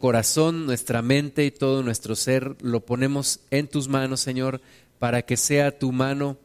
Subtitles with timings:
[0.00, 4.60] corazón, nuestra mente y todo nuestro ser lo ponemos en tus manos, Señor,
[4.98, 6.36] para que sea tu mano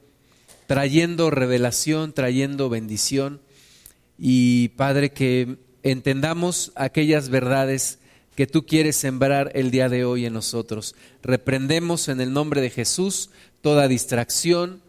[0.68, 3.42] trayendo revelación, trayendo bendición.
[4.20, 7.98] Y Padre, que entendamos aquellas verdades
[8.36, 10.96] que tú quieres sembrar el día de hoy en nosotros.
[11.24, 13.30] Reprendemos en el nombre de Jesús
[13.62, 14.82] toda distracción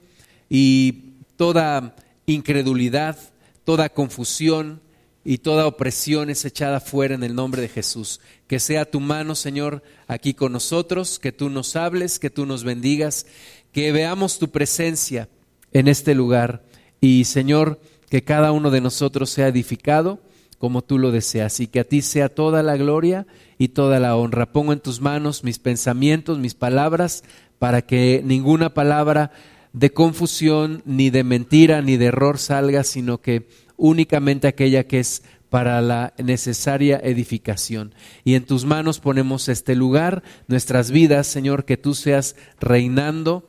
[0.51, 1.97] y toda
[2.27, 3.19] incredulidad,
[3.65, 4.81] toda confusión
[5.29, 8.21] y toda opresión es echada fuera en el nombre de Jesús.
[8.47, 12.63] Que sea tu mano, Señor, aquí con nosotros, que tú nos hables, que tú nos
[12.63, 13.27] bendigas,
[13.73, 15.29] que veamos tu presencia
[15.73, 16.63] en este lugar
[17.01, 20.21] y, Señor, que cada uno de nosotros sea edificado
[20.59, 23.27] como tú lo deseas y que a ti sea toda la gloria
[23.59, 24.53] y toda la honra.
[24.53, 27.25] Pongo en tus manos mis pensamientos, mis palabras,
[27.59, 29.33] para que ninguna palabra
[29.73, 35.23] de confusión, ni de mentira, ni de error salga, sino que únicamente aquella que es
[35.51, 37.95] para la necesaria edificación.
[38.25, 43.49] Y en tus manos ponemos este lugar, nuestras vidas, Señor, que tú seas reinando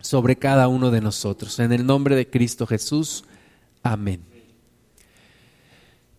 [0.00, 1.58] sobre cada uno de nosotros.
[1.58, 3.24] En el nombre de Cristo Jesús.
[3.82, 4.20] Amén.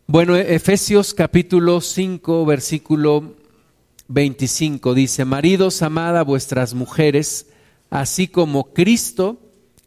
[0.07, 3.35] Bueno, Efesios capítulo 5, versículo
[4.07, 7.47] 25 dice, Maridos, amad a vuestras mujeres,
[7.89, 9.37] así como Cristo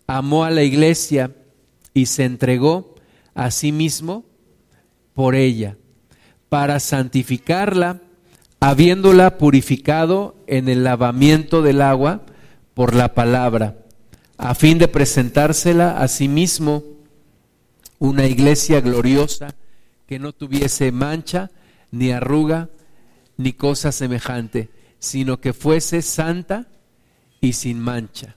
[0.07, 1.35] amó a la iglesia
[1.95, 2.90] y se entregó
[3.41, 4.27] a sí mismo
[5.15, 5.79] por ella,
[6.51, 8.03] para santificarla,
[8.61, 12.21] habiéndola purificado en el lavamiento del agua
[12.75, 13.79] por la palabra,
[14.37, 16.83] a fin de presentársela a sí mismo
[17.99, 19.55] una iglesia gloriosa
[20.07, 21.51] que no tuviese mancha,
[21.93, 22.69] ni arruga,
[23.39, 24.69] ni cosa semejante,
[24.99, 26.69] sino que fuese santa
[27.41, 28.37] y sin mancha.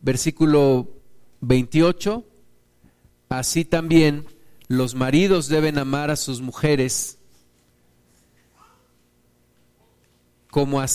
[0.00, 0.88] Versículo
[1.40, 2.27] 28.
[3.28, 4.26] Así también
[4.68, 7.18] los maridos deben amar a sus mujeres
[10.50, 10.86] como a,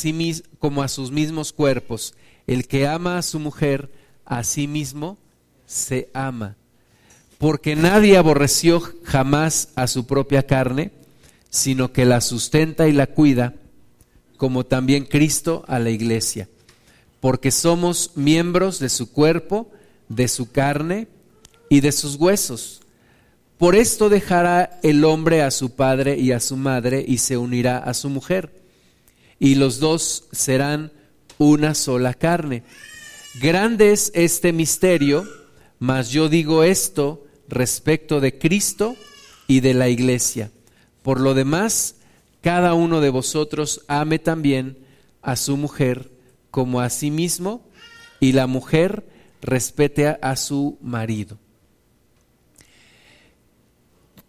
[0.60, 2.16] como a sus mismos cuerpos.
[2.48, 3.92] El que ama a su mujer,
[4.26, 5.18] a sí mismo
[5.66, 6.58] se ama
[7.44, 10.94] porque nadie aborreció jamás a su propia carne,
[11.50, 13.54] sino que la sustenta y la cuida,
[14.38, 16.48] como también Cristo a la iglesia,
[17.20, 19.70] porque somos miembros de su cuerpo,
[20.08, 21.10] de su carne
[21.70, 22.82] y de sus huesos.
[23.58, 27.78] Por esto dejará el hombre a su padre y a su madre y se unirá
[27.78, 28.62] a su mujer,
[29.40, 30.92] y los dos serán
[31.38, 32.64] una sola carne.
[33.42, 35.28] Grande es este misterio,
[35.80, 38.96] mas yo digo esto respecto de Cristo
[39.48, 40.52] y de la iglesia.
[41.02, 41.96] Por lo demás,
[42.42, 44.78] cada uno de vosotros ame también
[45.22, 46.12] a su mujer
[46.52, 47.66] como a sí mismo
[48.20, 49.08] y la mujer
[49.42, 51.38] respete a, su marido.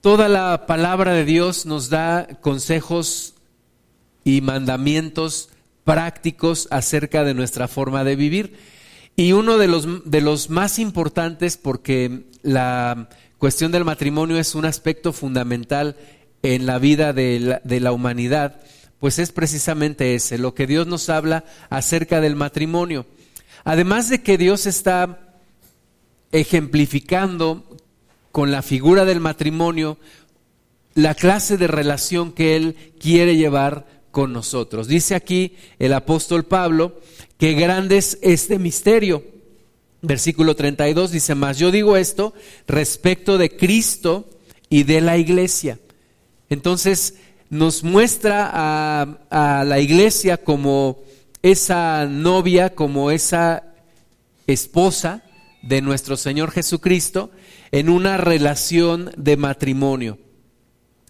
[0.04, 3.36] Toda la palabra de Dios nos da consejos
[4.22, 5.48] y mandamientos
[5.82, 8.58] prácticos acerca de nuestra forma de vivir.
[9.16, 14.66] Y uno de los, de los más importantes, porque la cuestión del matrimonio es un
[14.66, 15.96] aspecto fundamental
[16.42, 18.60] en la vida de la, de la humanidad,
[19.00, 23.06] pues es precisamente ese, lo que Dios nos habla acerca del matrimonio.
[23.64, 25.38] Además de que Dios está
[26.30, 27.64] ejemplificando
[28.34, 29.96] con la figura del matrimonio
[30.94, 34.88] la clase de relación que Él quiere llevar con nosotros.
[34.88, 37.00] Dice aquí el apóstol Pablo
[37.38, 39.22] que grande es este misterio.
[40.02, 42.34] Versículo 32 dice, más yo digo esto
[42.66, 44.28] respecto de Cristo
[44.68, 45.78] y de la iglesia.
[46.50, 47.14] Entonces
[47.50, 51.04] nos muestra a, a la iglesia como
[51.40, 53.62] esa novia, como esa
[54.48, 55.22] esposa
[55.62, 57.30] de nuestro Señor Jesucristo
[57.74, 60.16] en una relación de matrimonio.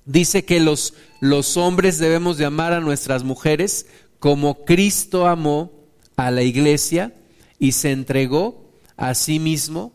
[0.06, 3.86] Dice que los, los hombres debemos de amar a nuestras mujeres
[4.18, 5.72] como Cristo amó
[6.16, 7.12] a la iglesia
[7.58, 9.92] y se entregó a sí mismo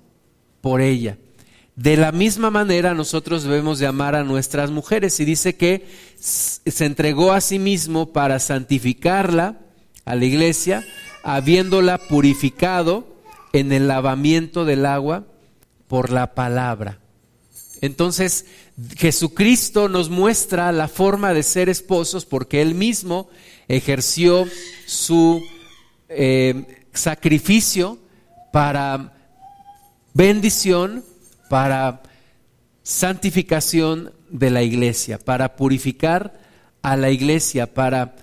[0.61, 1.17] por ella.
[1.75, 5.87] De la misma manera nosotros debemos de amar a nuestras mujeres y dice que
[6.19, 9.57] se entregó a sí mismo para santificarla
[10.05, 10.85] a la iglesia,
[11.23, 13.07] habiéndola purificado
[13.53, 15.25] en el lavamiento del agua
[15.89, 16.99] por la palabra.
[17.81, 18.45] Entonces,
[18.95, 23.29] Jesucristo nos muestra la forma de ser esposos porque Él mismo
[23.67, 24.45] ejerció
[24.85, 25.41] su
[26.07, 27.97] eh, sacrificio
[28.53, 29.13] para
[30.13, 31.03] bendición,
[31.49, 32.03] para
[32.83, 36.39] santificación de la iglesia, para purificar
[36.83, 38.15] a la iglesia, para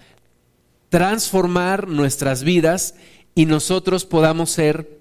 [0.89, 2.95] transformar nuestras vidas
[3.35, 5.01] y nosotros podamos ser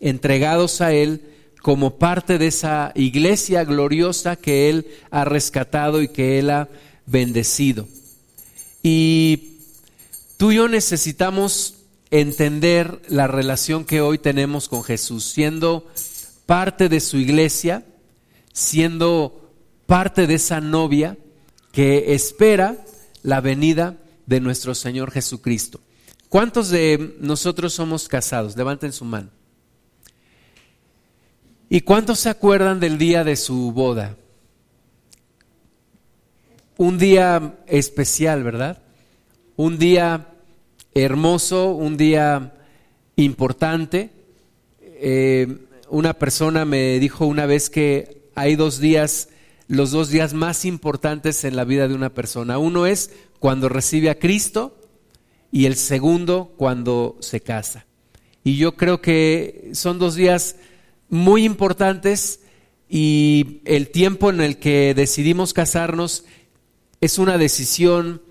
[0.00, 1.37] entregados a Él
[1.68, 6.70] como parte de esa iglesia gloriosa que Él ha rescatado y que Él ha
[7.04, 7.86] bendecido.
[8.82, 9.58] Y
[10.38, 11.74] tú y yo necesitamos
[12.10, 15.86] entender la relación que hoy tenemos con Jesús, siendo
[16.46, 17.84] parte de su iglesia,
[18.54, 19.52] siendo
[19.84, 21.18] parte de esa novia
[21.70, 22.82] que espera
[23.22, 25.82] la venida de nuestro Señor Jesucristo.
[26.30, 28.56] ¿Cuántos de nosotros somos casados?
[28.56, 29.37] Levanten su mano.
[31.70, 34.16] ¿Y cuántos se acuerdan del día de su boda?
[36.78, 38.80] Un día especial, ¿verdad?
[39.56, 40.28] Un día
[40.94, 42.54] hermoso, un día
[43.16, 44.10] importante.
[44.80, 45.58] Eh,
[45.90, 49.28] una persona me dijo una vez que hay dos días,
[49.66, 52.56] los dos días más importantes en la vida de una persona.
[52.56, 53.10] Uno es
[53.40, 54.74] cuando recibe a Cristo
[55.52, 57.84] y el segundo cuando se casa.
[58.42, 60.56] Y yo creo que son dos días
[61.08, 62.40] muy importantes
[62.88, 66.24] y el tiempo en el que decidimos casarnos
[67.00, 68.22] es una decisión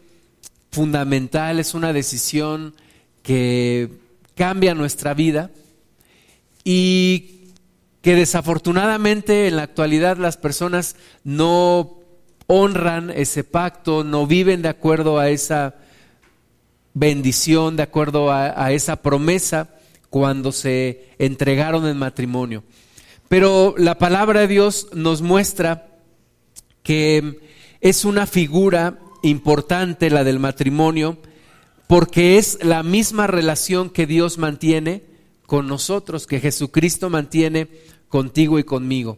[0.71, 2.75] fundamental, es una decisión
[3.23, 3.89] que
[4.35, 5.51] cambia nuestra vida
[6.63, 7.51] y
[8.01, 11.97] que desafortunadamente en la actualidad las personas no
[12.47, 15.75] honran ese pacto, no viven de acuerdo a esa
[16.93, 19.69] bendición, de acuerdo a, esa promesa
[20.09, 22.63] cuando se entregaron en matrimonio.
[23.27, 25.87] Pero la palabra de Dios nos muestra
[26.83, 27.39] que
[27.81, 31.17] es una figura importante la del matrimonio
[31.87, 35.03] porque es la misma relación que Dios mantiene
[35.45, 37.69] con nosotros, que Jesucristo mantiene
[38.09, 39.17] contigo y conmigo.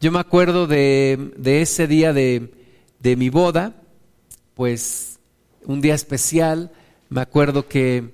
[0.00, 2.52] Yo me acuerdo de, ese día de,
[3.00, 3.82] de, mi boda,
[4.54, 5.18] pues
[5.64, 6.70] un día especial,
[7.08, 8.12] me acuerdo que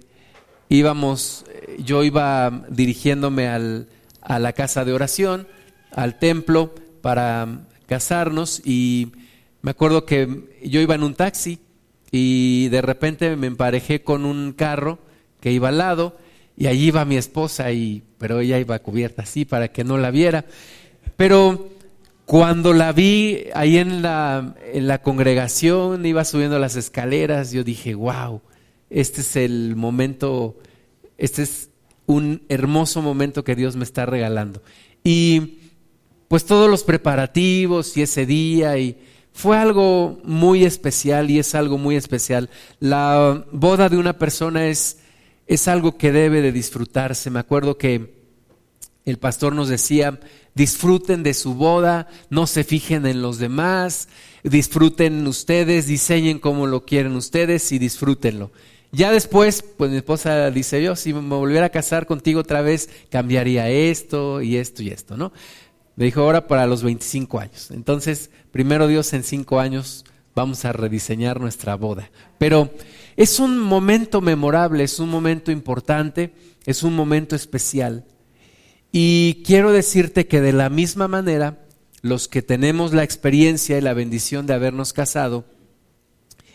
[0.69, 1.44] íbamos,
[1.78, 3.88] yo iba dirigiéndome al,
[4.20, 5.46] a la casa de oración,
[5.93, 9.12] al templo, para casarnos y
[9.62, 11.58] me acuerdo que yo iba en un taxi
[12.11, 14.99] y de repente me emparejé con un carro
[15.40, 16.16] que iba al lado
[16.56, 20.10] y allí iba mi esposa y pero ella iba cubierta así para que no la
[20.10, 20.46] viera.
[21.17, 21.69] Pero
[22.25, 27.94] cuando la vi ahí en la, en la congregación, iba subiendo las escaleras, yo dije,
[27.94, 28.40] wow,
[28.88, 30.56] este es el momento,
[31.19, 31.70] este es
[32.06, 34.62] un hermoso momento que Dios me está regalando.
[35.02, 35.58] Y
[36.28, 38.99] pues todos los preparativos y ese día y
[39.32, 42.50] fue algo muy especial y es algo muy especial.
[42.78, 44.99] La boda de una persona es,
[45.46, 47.31] es algo que debe de disfrutarse.
[47.31, 48.14] Me acuerdo que
[49.05, 50.20] el pastor nos decía,
[50.55, 54.08] disfruten de su boda, no se fijen en los demás,
[54.44, 58.50] disfruten ustedes, diseñen como lo quieren ustedes y disfrútenlo.
[58.94, 62.88] Ya después, pues mi esposa dice, yo si me volviera a casar contigo otra vez,
[63.11, 65.32] cambiaría esto y esto y esto, ¿no?
[65.96, 67.70] Me dijo, ahora para los 25 años.
[67.73, 70.05] Entonces, primero Dios, en cinco años
[70.35, 72.11] vamos a rediseñar nuestra boda.
[72.38, 72.70] Pero
[73.17, 76.32] es un momento memorable, es un momento importante,
[76.64, 78.05] es un momento especial.
[78.93, 81.67] Y quiero decirte que de la misma manera,
[82.02, 85.46] los que tenemos la experiencia y la bendición de habernos casado,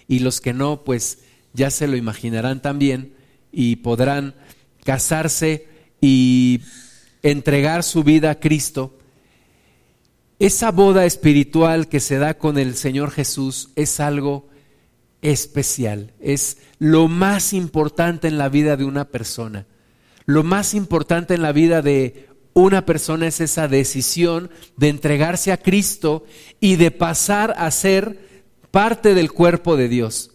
[0.07, 1.19] y los que no, pues
[1.53, 3.13] ya se lo imaginarán también
[3.51, 4.35] y podrán
[4.83, 5.67] casarse
[6.01, 6.61] y
[7.23, 8.97] entregar su vida a Cristo,
[10.39, 14.47] esa boda espiritual que se da con el Señor Jesús es algo
[15.21, 19.67] especial, es lo más importante en la vida de una persona.
[20.25, 25.57] Lo más importante en la vida de una persona es esa decisión de entregarse a
[25.57, 26.23] Cristo
[26.59, 28.29] y de pasar a ser
[28.71, 30.31] parte del cuerpo de Dios,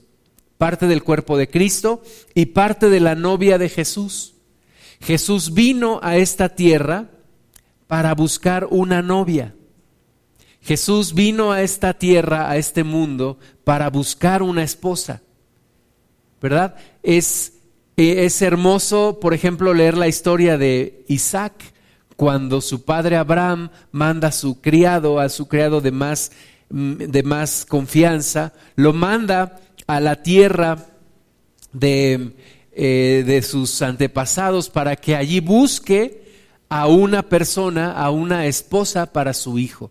[0.59, 2.03] parte del cuerpo de Cristo
[2.35, 4.35] y parte de la novia de Jesús.
[5.01, 7.11] Jesús vino a esta tierra
[7.87, 9.55] para buscar una novia.
[10.63, 15.21] Jesús vino a esta tierra, a este mundo, para buscar una esposa.
[16.41, 16.77] ¿Verdad?
[17.03, 17.53] Es,
[17.97, 21.53] es hermoso, por ejemplo, leer la historia de Isaac,
[22.17, 26.33] cuando su padre Abraham manda a su criado, a su criado de más,
[26.71, 30.87] mm, de más confianza, lo manda a la tierra
[31.73, 32.35] de,
[32.73, 36.25] eh, de sus antepasados para que allí busque
[36.69, 39.91] a una persona, a una esposa para su hijo.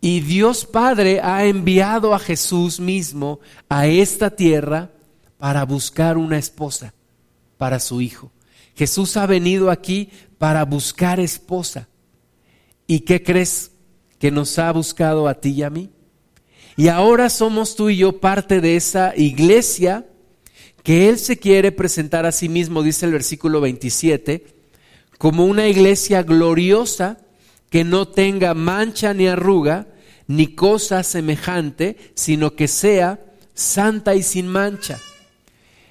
[0.00, 4.90] Y Dios Padre ha enviado a Jesús mismo a esta tierra
[5.38, 6.94] para buscar una esposa
[7.56, 8.30] para su hijo.
[8.76, 11.88] Jesús ha venido aquí para buscar esposa.
[12.86, 13.72] ¿Y qué crees?
[14.18, 15.90] Que nos ha buscado a ti y a mí.
[16.78, 20.06] Y ahora somos tú y yo parte de esa iglesia
[20.84, 24.46] que Él se quiere presentar a sí mismo, dice el versículo 27,
[25.18, 27.18] como una iglesia gloriosa
[27.68, 29.88] que no tenga mancha ni arruga,
[30.28, 33.18] ni cosa semejante, sino que sea
[33.54, 35.00] santa y sin mancha.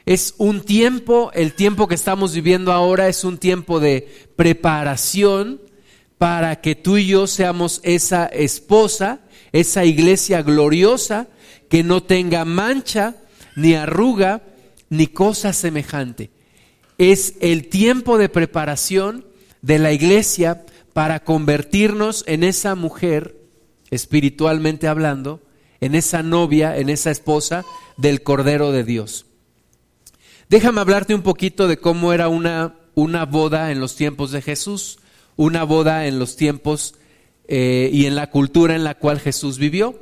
[0.06, 5.60] Es un tiempo, el tiempo que estamos viviendo ahora es un tiempo de preparación
[6.18, 9.20] para que tú y yo seamos esa esposa,
[9.52, 11.28] esa iglesia gloriosa
[11.70, 13.16] que no tenga mancha,
[13.56, 14.44] ni arruga,
[14.90, 16.32] ni cosa semejante.
[16.98, 19.26] Es el tiempo de preparación
[19.62, 23.36] de la iglesia para convertirnos en esa mujer,
[23.92, 25.42] espiritualmente hablando,
[25.80, 27.66] en esa novia, en esa esposa
[27.98, 29.26] del Cordero de Dios.
[30.50, 35.00] Déjame hablarte un poquito de cómo era una, una boda en los tiempos de Jesús,
[35.36, 36.96] una boda en los tiempos
[37.48, 40.00] eh, y en la cultura en la cual Jesús vivió.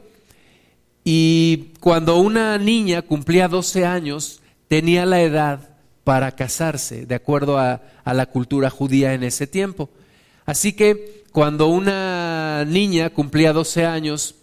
[1.04, 5.70] Y cuando una niña cumplía 12 años, tenía la edad
[6.04, 9.90] para casarse, de acuerdo a, a la cultura judía en ese tiempo.
[10.46, 14.36] Así que cuando una niña cumplía 12 años,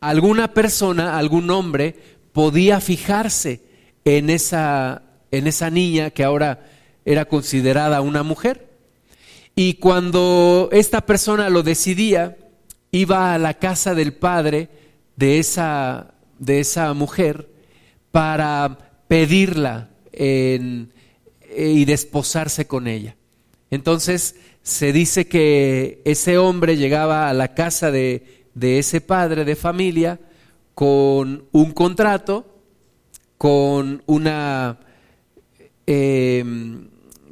[0.00, 1.96] alguna persona, algún hombre,
[2.32, 3.62] podía fijarse
[4.04, 6.66] en esa, en esa niña que ahora
[7.04, 8.67] era considerada una mujer.
[9.60, 12.36] Y cuando esta persona lo decidía,
[12.92, 14.68] iba a la casa del padre
[15.16, 17.50] de esa, de esa mujer
[18.12, 23.16] para pedirla y desposarse con ella.
[23.68, 30.20] Entonces se dice que ese hombre llegaba a la casa de, ese padre de familia
[30.76, 32.46] con un contrato,
[33.36, 34.78] con una,
[35.84, 36.90] em,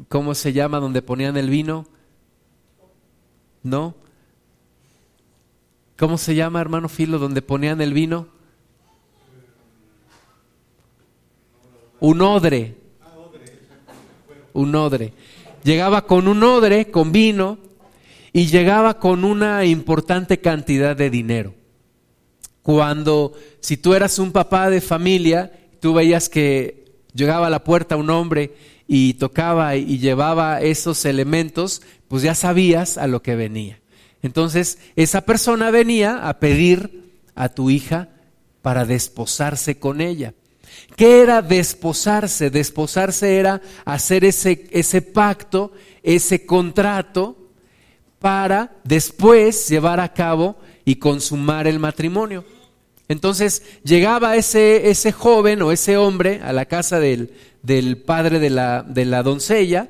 [0.08, 0.80] ¿cómo se llama?
[0.80, 1.86] Donde ponían el vino.
[3.66, 3.96] ¿No?
[5.98, 8.28] ¿Cómo se llama, hermano Filo, donde ponían el vino?
[11.98, 12.76] Un odre.
[14.52, 15.12] Un odre.
[15.64, 17.58] Llegaba con un odre, con vino,
[18.32, 21.52] y llegaba con una importante cantidad de dinero.
[22.62, 27.96] Cuando, si tú eras un papá de familia, tú veías que llegaba a la puerta
[27.96, 28.54] un hombre
[28.88, 33.80] y tocaba y llevaba esos elementos, pues ya sabías a lo que venía.
[34.22, 38.08] Entonces, esa persona venía a pedir a tu hija
[38.62, 40.34] para desposarse con ella.
[40.96, 42.50] ¿Qué era desposarse?
[42.50, 47.36] Desposarse era hacer ese, ese pacto, ese contrato
[48.18, 52.44] para después llevar a cabo y consumar el matrimonio.
[53.08, 57.32] Entonces llegaba ese, ese joven o ese hombre a la casa del,
[57.66, 59.88] del padre de la, de la doncella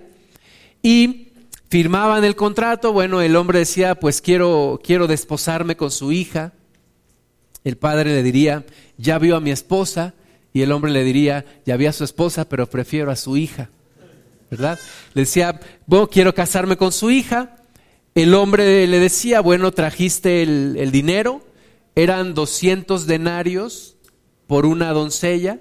[0.83, 1.29] y
[1.69, 2.93] firmaban el contrato.
[2.93, 6.53] Bueno, el hombre decía, pues quiero, quiero desposarme con su hija.
[7.65, 8.65] El padre le diría,
[8.97, 10.15] ya vio a mi esposa.
[10.55, 13.69] Y el hombre le diría, ya vi a su esposa, pero prefiero a su hija.
[14.51, 14.79] ¿Verdad?
[15.13, 17.57] Le decía, bueno, quiero casarme con su hija.
[18.15, 21.43] El hombre le decía, bueno, trajiste el, el dinero.
[21.95, 23.97] Eran 200 denarios
[24.47, 25.59] por una doncella.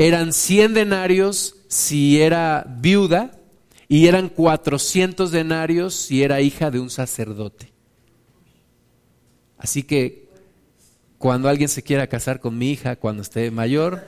[0.00, 3.32] Eran 100 denarios si era viuda.
[3.86, 7.70] Y eran 400 denarios si era hija de un sacerdote.
[9.58, 10.28] Así que
[11.18, 14.06] cuando alguien se quiera casar con mi hija, cuando esté mayor,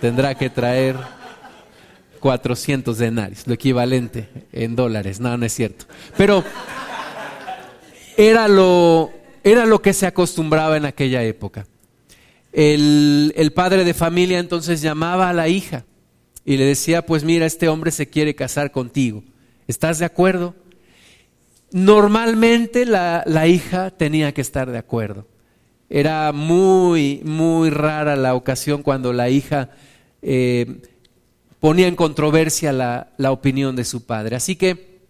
[0.00, 0.96] tendrá que traer
[2.20, 5.18] 400 denarios, lo equivalente en dólares.
[5.18, 5.86] No, no es cierto.
[6.16, 6.44] Pero
[8.16, 9.10] era lo,
[9.42, 11.66] era lo que se acostumbraba en aquella época.
[12.52, 15.84] El, el padre de familia entonces llamaba a la hija
[16.44, 19.22] y le decía, pues mira, este hombre se quiere casar contigo.
[19.66, 20.54] ¿Estás de acuerdo?
[21.70, 25.26] Normalmente la, la hija tenía que estar de acuerdo.
[25.88, 29.70] Era muy, muy rara la ocasión cuando la hija
[30.20, 30.82] eh,
[31.60, 34.36] ponía en controversia la, la opinión de su padre.
[34.36, 35.00] Así que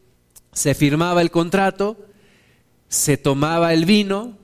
[0.52, 1.96] se firmaba el contrato,
[2.88, 4.36] se tomaba el vino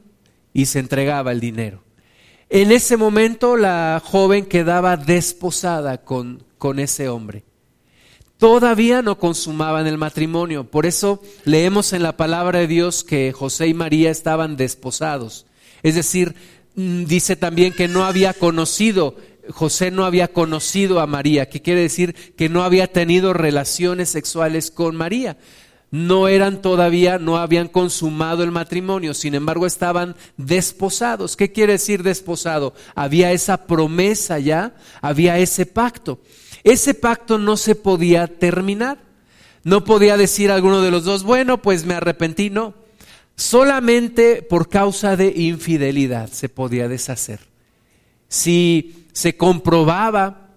[0.52, 1.82] y se entregaba el dinero.
[2.50, 7.44] En ese momento la joven quedaba desposada con, con ese hombre.
[8.38, 10.64] Todavía no consumaban el matrimonio.
[10.64, 15.44] Por eso leemos en la palabra de Dios que José y María estaban desposados.
[15.82, 16.36] Es decir,
[16.74, 19.16] mm, dice también que no había conocido,
[19.50, 24.70] José no había conocido a María, que quiere decir que no había tenido relaciones sexuales
[24.70, 25.36] con María.
[25.90, 31.36] No eran todavía, no habían consumado el matrimonio, sin embargo estaban desposados.
[31.36, 32.74] ¿Qué quiere decir desposado?
[32.94, 36.20] Había esa promesa ya, había ese pacto.
[36.62, 38.98] Ese pacto no se podía terminar.
[39.64, 42.74] No podía decir alguno de los dos, bueno, pues me arrepentí, no
[43.38, 47.38] solamente por causa de infidelidad se podía deshacer.
[48.28, 50.48] Si se comprobaba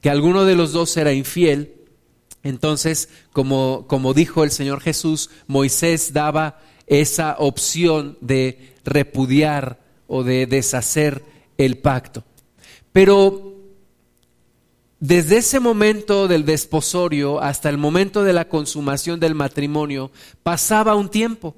[0.00, 1.74] que alguno de los dos era infiel,
[2.42, 10.46] entonces, como, como dijo el Señor Jesús, Moisés daba esa opción de repudiar o de
[10.46, 11.24] deshacer
[11.56, 12.24] el pacto.
[12.92, 13.52] Pero
[14.98, 20.10] desde ese momento del desposorio hasta el momento de la consumación del matrimonio
[20.42, 21.56] pasaba un tiempo,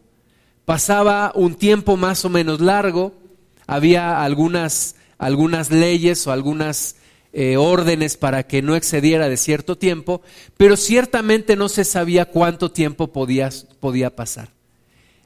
[0.64, 3.12] pasaba un tiempo más o menos largo,
[3.66, 6.96] había algunas, algunas leyes o algunas
[7.34, 10.22] eh, órdenes para que no excediera de cierto tiempo,
[10.56, 13.50] pero ciertamente no se sabía cuánto tiempo podía,
[13.80, 14.50] podía pasar.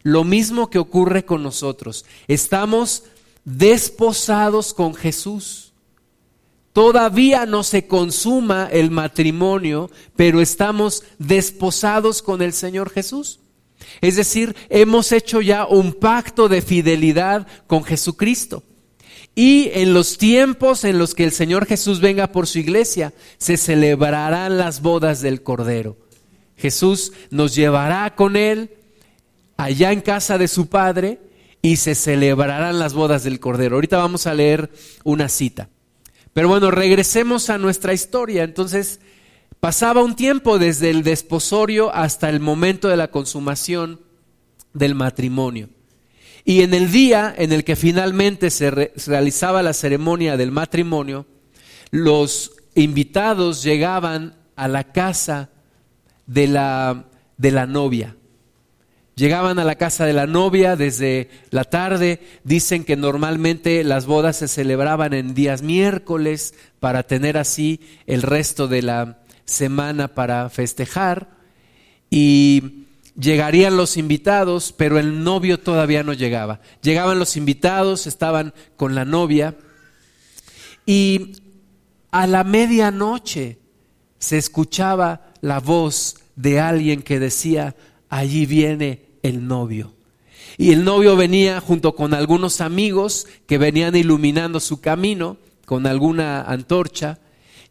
[0.03, 2.07] Lo mismo que ocurre con nosotros.
[2.27, 3.05] Estamos
[3.45, 5.73] desposados con Jesús.
[6.73, 13.41] Todavía no se consuma el matrimonio, pero estamos desposados con el Señor Jesús.
[14.01, 18.63] Es decir, hemos hecho ya un pacto de fidelidad con Jesucristo.
[19.41, 23.57] Y en los tiempos en los que el Señor Jesús venga por su iglesia, se
[23.57, 25.97] celebrarán las bodas del Cordero.
[26.57, 28.71] Jesús nos llevará con Él
[29.57, 31.21] allá en casa de su Padre
[31.63, 33.77] y se celebrarán las bodas del Cordero.
[33.77, 34.73] Ahorita vamos a leer
[35.05, 35.69] una cita.
[36.33, 38.43] Pero bueno, regresemos a nuestra historia.
[38.43, 38.99] Entonces,
[39.61, 44.01] pasaba un tiempo desde el desposorio hasta el momento de la consumación
[44.73, 45.69] del matrimonio.
[46.49, 51.27] Y en el día en el que finalmente se, realizaba la ceremonia del matrimonio,
[51.91, 55.51] los invitados llegaban a la casa
[56.27, 57.05] de la,
[57.37, 58.17] de la novia.
[59.15, 62.23] Llegaban a la casa de la novia desde la tarde.
[62.45, 68.69] Dicen que normalmente las bodas se celebraban en días miércoles para tener así el resto
[68.69, 71.29] de la semana para festejar.
[72.09, 72.87] Y
[73.19, 76.61] llegarían los invitados, pero el novio todavía no llegaba.
[76.83, 79.57] Llegaban los invitados, estaban con la novia
[80.87, 81.33] y
[82.11, 83.59] a la medianoche
[84.19, 87.77] se escuchaba la voz de alguien que decía,
[88.09, 89.95] allí viene el novio.
[90.57, 96.43] Y el novio venía junto con algunos amigos que venían iluminando su camino con alguna
[96.43, 97.19] antorcha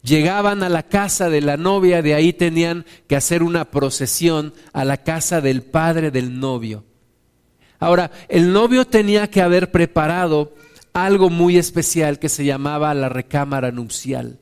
[0.02, 4.84] Llegaban a la casa de la novia, de ahí tenían que hacer una procesión a
[4.84, 6.84] la casa del padre del novio.
[7.80, 10.54] Ahora, el novio tenía que haber preparado
[10.92, 14.38] algo muy especial que se llamaba la recámara nupcial.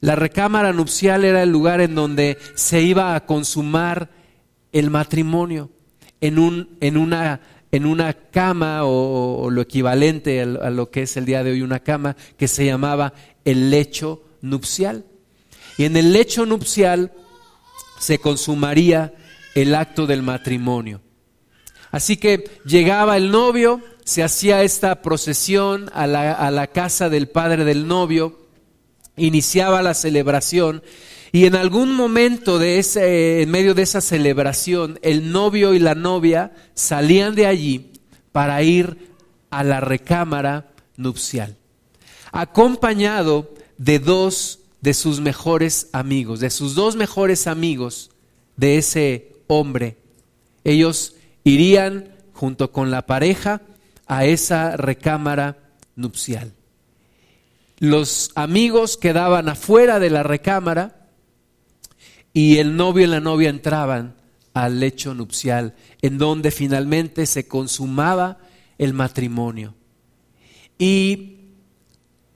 [0.00, 4.10] La recámara nupcial era el lugar en donde se iba a consumar
[4.72, 5.70] el matrimonio,
[6.20, 7.40] en, un, en, una,
[7.70, 11.62] en una, cama o, o, lo equivalente a lo que es el día de hoy
[11.62, 13.12] una cama, que se llamaba
[13.44, 15.06] el lecho nupcial.
[15.78, 17.12] Y en el lecho nupcial
[17.98, 19.14] se consumaría
[19.54, 21.00] el acto del matrimonio.
[21.90, 27.28] Así que llegaba el novio, se hacía esta procesión a la, a la casa del
[27.28, 28.46] padre del novio,
[29.16, 30.82] iniciaba la celebración
[31.34, 35.94] y en algún momento de ese, en medio de esa celebración, el novio y la
[35.94, 37.92] novia salían de allí
[38.32, 39.14] para ir
[39.50, 41.56] a la recámara nupcial,
[42.32, 48.10] acompañado de dos de sus mejores amigos, de sus dos mejores amigos
[48.56, 49.96] de ese hombre.
[50.64, 53.62] Ellos irían junto con la pareja
[54.06, 55.58] a esa recámara
[55.96, 56.52] nupcial.
[57.78, 61.08] Los amigos quedaban afuera de la recámara
[62.32, 64.14] y el novio y la novia entraban
[64.54, 68.38] al lecho nupcial, en donde finalmente se consumaba
[68.78, 69.74] el matrimonio.
[70.78, 71.38] Y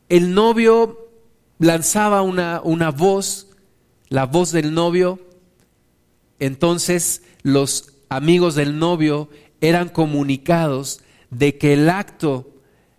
[0.09, 1.06] el novio
[1.59, 3.49] lanzaba una, una voz,
[4.09, 5.21] la voz del novio,
[6.39, 9.29] entonces los amigos del novio
[9.61, 12.51] eran comunicados de que el acto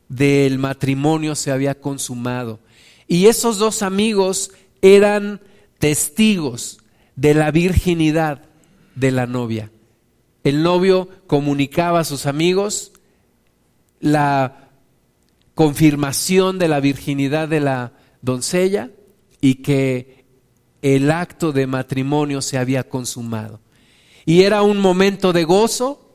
[0.10, 2.60] del matrimonio se había consumado.
[3.08, 5.42] Y esos dos amigos eran
[5.80, 6.80] testigos
[7.16, 8.44] de la virginidad
[8.96, 9.72] de la novia.
[10.44, 12.94] El novio comunicaba a sus amigos
[14.00, 14.70] la
[15.56, 17.94] confirmación de la virginidad de la
[18.28, 18.92] doncella
[19.42, 20.26] y que
[20.84, 23.60] el acto de matrimonio se había consumado.
[24.26, 26.14] Y era un momento de gozo.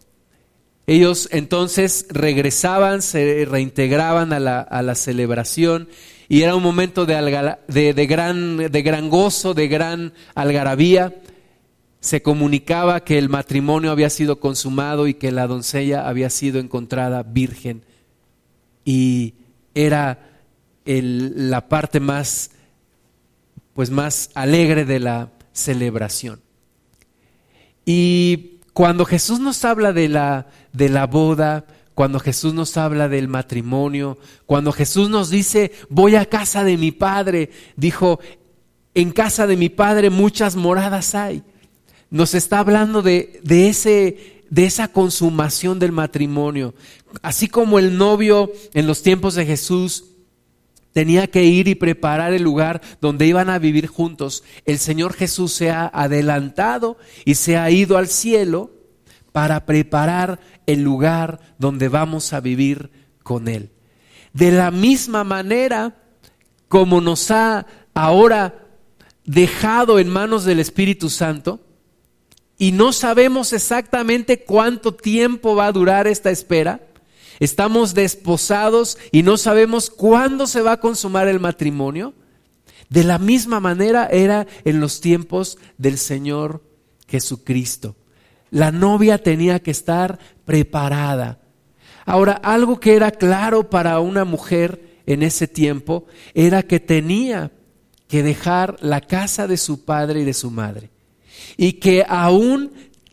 [0.86, 5.88] Ellos entonces regresaban, se reintegraban a la, a la celebración
[6.28, 7.14] y era un momento de,
[7.68, 11.14] de, gran, de gran gozo, de gran algarabía.
[12.00, 17.22] Se comunicaba que el matrimonio había sido consumado y que la doncella había sido encontrada
[17.22, 17.84] virgen.
[18.84, 19.34] Y
[19.74, 20.31] era
[20.84, 22.50] la parte más,
[23.74, 26.40] pues más alegre de la celebración.
[27.84, 33.28] Y cuando Jesús nos habla de la, de la boda, cuando Jesús nos habla del
[33.28, 38.20] matrimonio, cuando Jesús nos dice, voy a casa de mi Padre, dijo,
[38.94, 41.42] en casa de mi Padre muchas moradas hay.
[42.10, 46.74] Nos está hablando de, de, ese, de esa consumación del matrimonio.
[47.22, 50.04] Así como el novio en los tiempos de Jesús
[50.92, 55.52] tenía que ir y preparar el lugar donde iban a vivir juntos, el Señor Jesús
[55.52, 58.70] se ha adelantado y se ha ido al cielo
[59.32, 62.90] para preparar el lugar donde vamos a vivir
[63.22, 63.70] con Él.
[64.32, 65.96] De la misma manera
[66.68, 68.66] como nos ha ahora
[69.24, 71.60] dejado en manos del Espíritu Santo,
[72.62, 76.80] y no sabemos exactamente cuánto tiempo va a durar esta espera.
[77.42, 82.14] Estamos desposados y no sabemos cuándo se va a consumar el matrimonio.
[82.88, 86.62] De la misma manera era en los tiempos del Señor
[87.08, 87.96] Jesucristo.
[88.52, 91.40] La novia tenía que estar preparada.
[92.06, 97.50] Ahora, algo que era claro para una mujer en ese tiempo era que tenía
[98.06, 100.90] que dejar la casa de su padre y de su madre
[101.56, 102.70] y que aún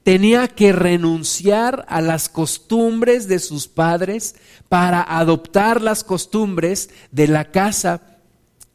[0.09, 4.33] tenía que renunciar a las costumbres de sus padres
[4.67, 8.17] para adoptar las costumbres de la casa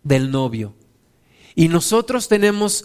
[0.04, 0.76] del novio.
[1.56, 2.84] Y nosotros tenemos,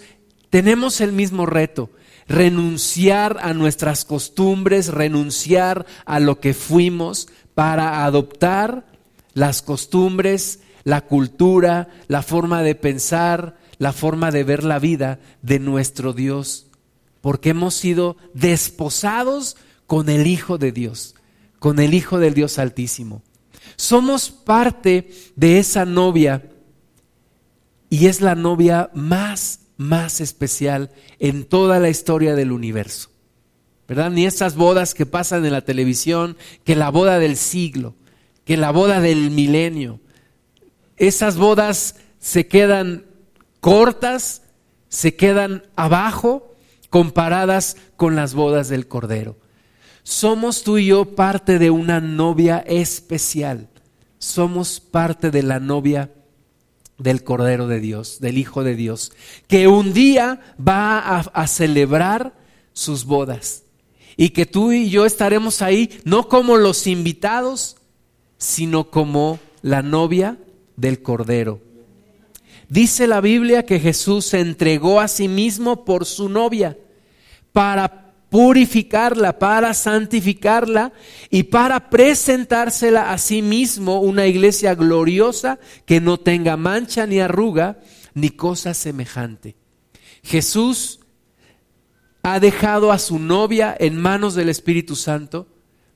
[0.50, 1.92] tenemos el mismo reto,
[2.28, 8.88] renunciar a nuestras costumbres, renunciar a lo que fuimos para adoptar
[9.36, 15.60] las costumbres, la cultura, la forma de pensar, la forma de ver la vida de
[15.60, 16.66] nuestro Dios
[17.22, 21.16] porque hemos sido desposados con el Hijo de Dios,
[21.60, 23.24] con el Hijo del Dios Altísimo.
[23.76, 26.50] Somos parte de esa novia
[27.90, 33.10] y es la novia más, más especial en toda la historia del universo.
[33.88, 34.12] ¿Verdad?
[34.12, 37.96] Ni esas bodas que pasan en la televisión, que la boda del siglo,
[38.46, 40.00] que la boda del milenio.
[40.98, 43.06] Esas bodas se quedan
[43.60, 44.44] cortas,
[44.90, 46.49] se quedan abajo
[46.90, 49.38] comparadas con las bodas del Cordero.
[50.04, 53.70] Somos tú y yo parte de una novia especial.
[54.18, 56.12] Somos parte de la novia
[56.98, 59.14] del Cordero de Dios, del Hijo de Dios,
[59.48, 62.34] que un día va a, celebrar
[62.74, 63.64] sus bodas.
[64.18, 67.78] Y que tú y yo estaremos ahí no como los invitados,
[68.38, 70.38] sino como la novia
[70.76, 71.62] del Cordero.
[72.70, 76.78] Dice la Biblia que Jesús se entregó a sí mismo por su novia
[77.52, 80.94] para purificarla, para santificarla
[81.32, 87.80] y para presentársela a sí mismo una iglesia gloriosa que no tenga mancha ni arruga
[88.14, 89.56] ni cosa semejante.
[90.22, 91.00] Jesús
[92.22, 95.48] ha dejado a su novia en manos del Espíritu Santo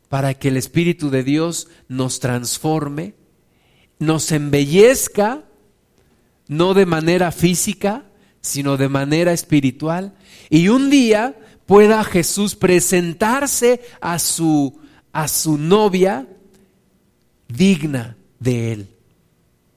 [0.09, 3.13] para que el Espíritu de Dios nos transforme,
[3.99, 5.43] nos embellezca
[6.47, 8.05] no de manera física,
[8.41, 10.13] sino de manera espiritual.
[10.49, 14.79] Y un día pueda Jesús presentarse a su,
[15.11, 16.27] a su novia
[17.47, 18.87] digna de él.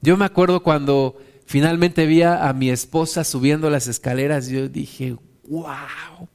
[0.02, 5.16] Yo me acuerdo cuando finalmente vi a, mi esposa subiendo las escaleras, yo dije,
[5.48, 6.28] wow,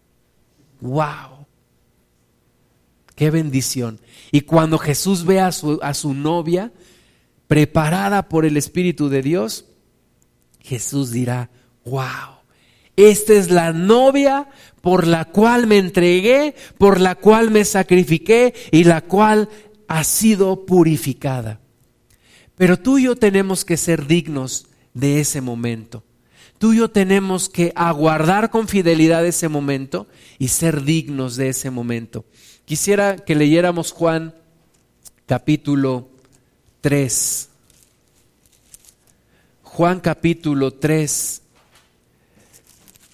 [0.80, 1.46] wow,
[3.16, 4.00] qué bendición.
[4.32, 6.72] Y cuando Jesús ve a su, a su novia
[7.48, 9.66] preparada por el Espíritu de Dios,
[10.62, 11.50] Jesús dirá,
[11.86, 12.42] wow,
[12.96, 14.48] esta es la novia
[14.82, 19.50] por la cual me entregué, por la cual me sacrifiqué y la cual
[19.88, 21.60] ha sido purificada.
[22.56, 26.04] Pero tú y yo tenemos que ser dignos de ese momento.
[26.58, 31.72] Tú y yo tenemos que aguardar con fidelidad ese momento y ser dignos de ese
[31.72, 32.26] momento.
[32.66, 34.36] Quisiera que leyéramos Juan
[35.26, 36.10] capítulo
[36.82, 37.51] 3.
[39.74, 41.42] Juan capítulo 3,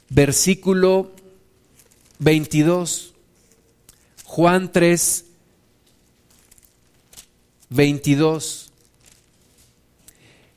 [0.09, 1.11] versículo
[2.17, 3.13] 22.
[4.23, 5.25] Juan 3,
[7.69, 8.71] 22.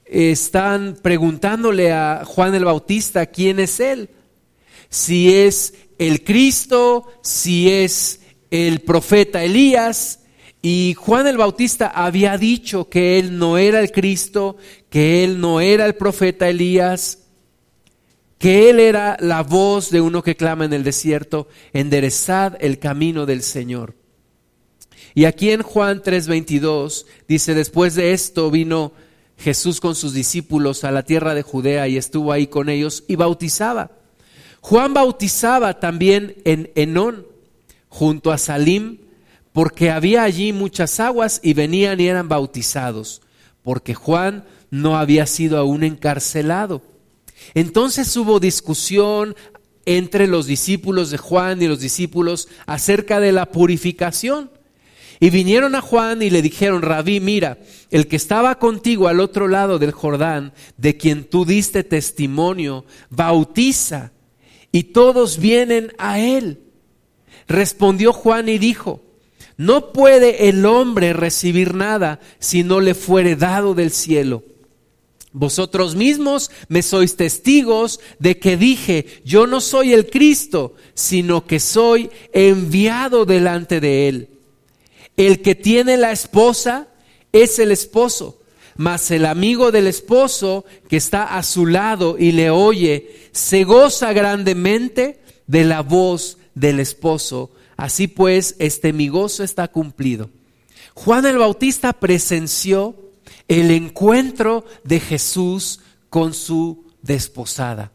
[0.06, 4.08] Están preguntándole a Juan el Bautista quién es él.
[4.88, 10.19] Si es el Cristo, si es el profeta Elías,
[10.62, 14.56] y Juan el Bautista había dicho que él no era el Cristo,
[14.90, 17.20] que él no era el profeta Elías,
[18.38, 23.24] que él era la voz de uno que clama en el desierto, enderezad el camino
[23.24, 23.94] del Señor.
[25.14, 28.92] Y aquí en Juan 3:22 dice, después de esto vino
[29.38, 33.16] Jesús con sus discípulos a la tierra de Judea y estuvo ahí con ellos y
[33.16, 33.92] bautizaba.
[34.60, 37.26] Juan bautizaba también en Enón,
[37.88, 38.98] junto a Salim,
[39.52, 43.22] porque había allí muchas aguas y venían y eran bautizados,
[43.62, 46.82] porque Juan no había sido aún encarcelado.
[47.54, 49.34] Entonces hubo discusión
[49.86, 54.50] entre los discípulos de Juan y los discípulos acerca de la purificación.
[55.22, 57.58] Y vinieron a Juan y le dijeron, Rabí, mira,
[57.90, 64.12] el que estaba contigo al otro lado del Jordán, de quien tú diste testimonio, bautiza,
[64.72, 66.60] y todos vienen a él.
[67.48, 69.02] Respondió Juan y dijo,
[69.60, 74.42] no puede el hombre recibir nada si no le fuere dado del cielo.
[75.32, 81.60] Vosotros mismos me sois testigos de que dije, yo no soy el Cristo, sino que
[81.60, 84.28] soy enviado delante de él.
[85.18, 86.88] El que tiene la esposa
[87.30, 88.40] es el esposo,
[88.78, 94.14] mas el amigo del esposo que está a su lado y le oye, se goza
[94.14, 97.50] grandemente de la voz del esposo.
[97.80, 100.28] Así pues, este mi gozo está cumplido.
[100.92, 102.94] Juan el Bautista presenció
[103.48, 107.90] el encuentro de Jesús con su desposada.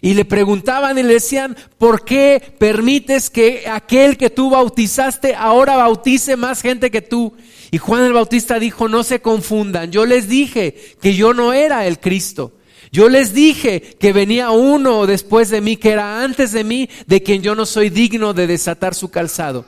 [0.00, 5.76] Y le preguntaban y le decían, ¿por qué permites que aquel que tú bautizaste ahora
[5.76, 7.32] bautice más gente que tú?
[7.70, 11.86] Y Juan el Bautista dijo, no se confundan, yo les dije que yo no era
[11.86, 12.54] el Cristo.
[12.92, 17.22] Yo les dije que venía uno después de mí, que era antes de mí, de
[17.22, 19.64] quien yo no soy digno de desatar su calzado.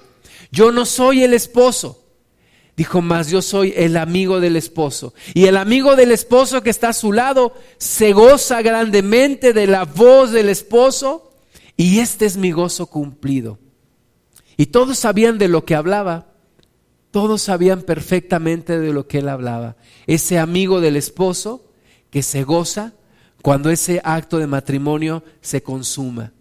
[0.52, 2.04] Yo no soy el esposo.
[2.76, 5.14] Dijo, más yo soy el amigo del esposo.
[5.32, 9.86] Y el amigo del esposo que está a su lado se goza grandemente de la
[9.86, 11.32] voz del esposo.
[11.78, 13.58] Y este es mi gozo cumplido.
[14.58, 16.26] Y todos sabían de lo que hablaba.
[17.10, 19.76] Todos sabían perfectamente de lo que él hablaba.
[20.06, 21.64] Ese amigo del esposo
[22.10, 22.92] que se goza
[23.44, 26.32] cuando ese acto de matrimonio se consuma.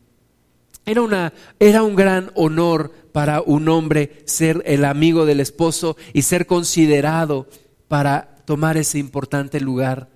[0.86, 6.22] Era, una, era un gran honor para un hombre ser el amigo del esposo y
[6.22, 7.50] ser considerado
[7.90, 10.12] para tomar ese importante lugar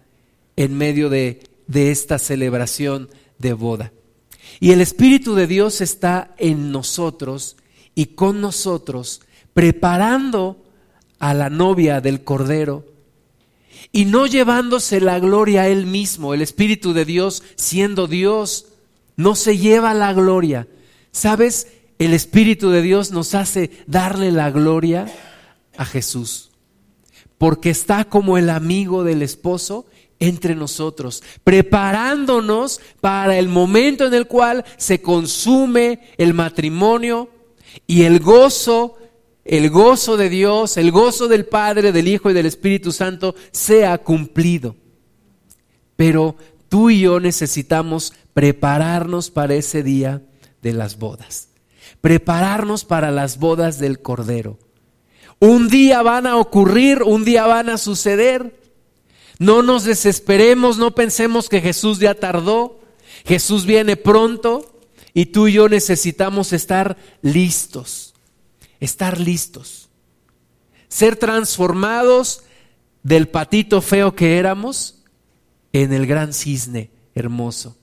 [0.56, 3.92] en medio de, de esta celebración de boda.
[4.62, 7.58] Y el Espíritu de Dios está en nosotros
[7.96, 9.20] y con nosotros,
[9.54, 10.64] preparando
[11.20, 12.86] a la novia del Cordero
[13.92, 16.34] y no llevándose la gloria a Él mismo.
[16.34, 18.68] El Espíritu de Dios, siendo Dios,
[19.16, 20.68] no se lleva la gloria.
[21.12, 21.68] ¿Sabes?
[22.00, 25.12] El Espíritu de Dios nos hace darle la gloria
[25.78, 26.52] a Jesús,
[27.38, 29.86] porque está como el amigo del esposo
[30.20, 37.30] entre nosotros, preparándonos para el momento en el cual se consume el matrimonio
[37.86, 38.98] y el gozo,
[39.50, 43.98] el gozo de Dios, el gozo del Padre, del Hijo y del Espíritu Santo sea
[43.98, 44.76] cumplido.
[45.96, 46.36] Pero
[46.70, 50.22] tú y yo necesitamos prepararnos para ese día
[50.62, 51.48] de las bodas
[52.02, 54.58] prepararnos para las bodas del Cordero.
[55.40, 58.60] Un día van a ocurrir, un día van a suceder.
[59.40, 62.80] No nos desesperemos, no pensemos que Jesús ya tardó.
[63.26, 64.80] Jesús viene pronto
[65.14, 68.14] y tú y yo necesitamos estar listos,
[68.80, 69.90] estar listos,
[70.88, 72.44] ser transformados
[73.04, 75.04] del patito feo que éramos
[75.74, 77.78] en el gran cisne hermoso,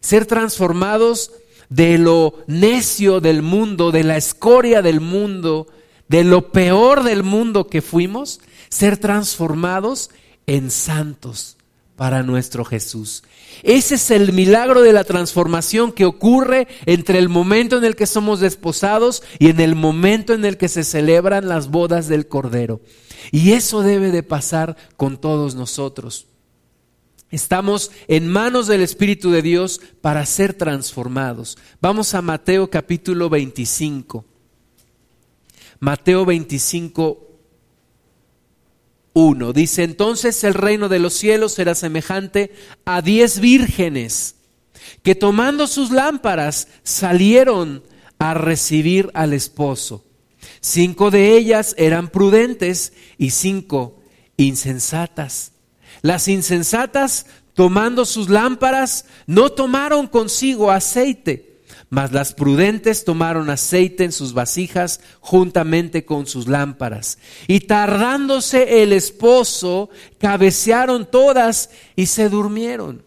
[0.00, 1.32] ser transformados
[1.68, 5.66] de lo necio del mundo, de la escoria del mundo,
[6.08, 10.10] de lo peor del mundo que fuimos, ser transformados
[10.46, 11.57] en santos
[11.98, 13.24] para nuestro Jesús.
[13.64, 18.06] Ese es el milagro de la transformación que ocurre entre el momento en el que
[18.06, 22.80] somos desposados y en el momento en el que se celebran las bodas del Cordero.
[23.32, 26.28] Y eso debe de pasar con todos nosotros.
[27.32, 31.58] Estamos en manos del Espíritu de Dios para ser transformados.
[31.80, 34.24] Vamos a Mateo capítulo 25.
[35.80, 37.27] Mateo 25,
[39.18, 39.52] 1.
[39.52, 42.52] Dice, entonces el reino de los cielos será semejante
[42.84, 44.36] a diez vírgenes
[45.02, 47.82] que tomando sus lámparas salieron
[48.20, 50.04] a recibir al esposo.
[50.60, 54.00] Cinco de ellas eran prudentes y cinco
[54.36, 55.50] insensatas.
[56.02, 61.47] Las insensatas, tomando sus lámparas, no tomaron consigo aceite,
[61.90, 67.18] mas las prudentes tomaron aceite en sus vasijas juntamente con sus lámparas.
[67.46, 73.04] Y tardándose el esposo, cabecearon todas y se durmieron.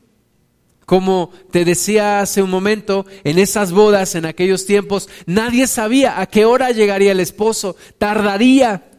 [0.85, 6.25] Como te decía hace un momento, en esas bodas, en aquellos tiempos, nadie sabía a
[6.25, 8.89] qué hora llegaría el esposo, tardaría.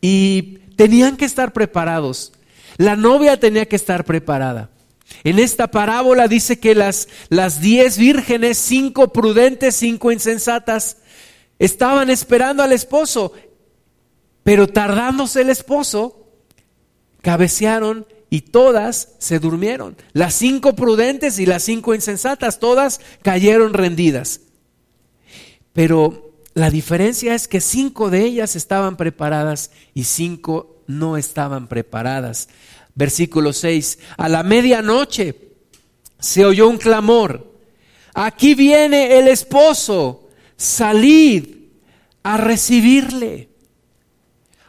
[0.00, 2.32] Y tenían que estar preparados.
[2.76, 4.70] La novia tenía que estar preparada.
[5.24, 10.98] En esta parábola dice que las, las diez vírgenes, cinco prudentes, cinco insensatas,
[11.58, 13.32] estaban esperando al esposo,
[14.44, 16.30] pero tardándose el esposo,
[17.22, 19.96] cabecearon y todas se durmieron.
[20.12, 24.42] Las cinco prudentes y las cinco insensatas, todas cayeron rendidas.
[25.72, 32.48] Pero la diferencia es que cinco de ellas estaban preparadas y cinco no estaban preparadas.
[32.98, 34.00] Versículo 6.
[34.16, 35.36] A la medianoche
[36.18, 37.54] se oyó un clamor.
[38.12, 40.30] Aquí viene el esposo.
[40.56, 41.46] Salid
[42.24, 43.50] a recibirle.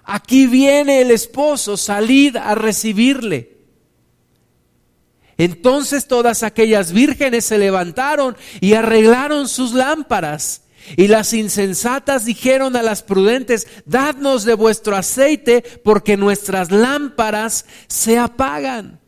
[0.04, 1.76] Aquí viene el esposo.
[1.76, 3.58] Salid a recibirle.
[5.36, 10.66] Entonces todas aquellas vírgenes se levantaron y arreglaron sus lámparas.
[10.98, 18.18] Y las insensatas dijeron a las prudentes, dadnos de vuestro aceite porque nuestras lámparas se
[18.18, 19.00] apagan.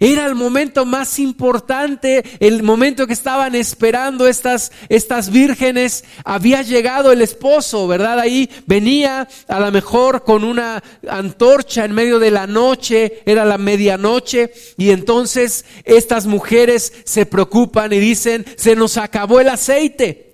[0.00, 6.04] Era el momento más importante, el momento que estaban esperando estas, estas vírgenes.
[6.24, 8.20] Había llegado el esposo, ¿verdad?
[8.20, 13.58] Ahí venía a lo mejor con una antorcha en medio de la noche, era la
[13.58, 20.27] medianoche, y entonces estas mujeres se preocupan y dicen, se nos acabó el aceite.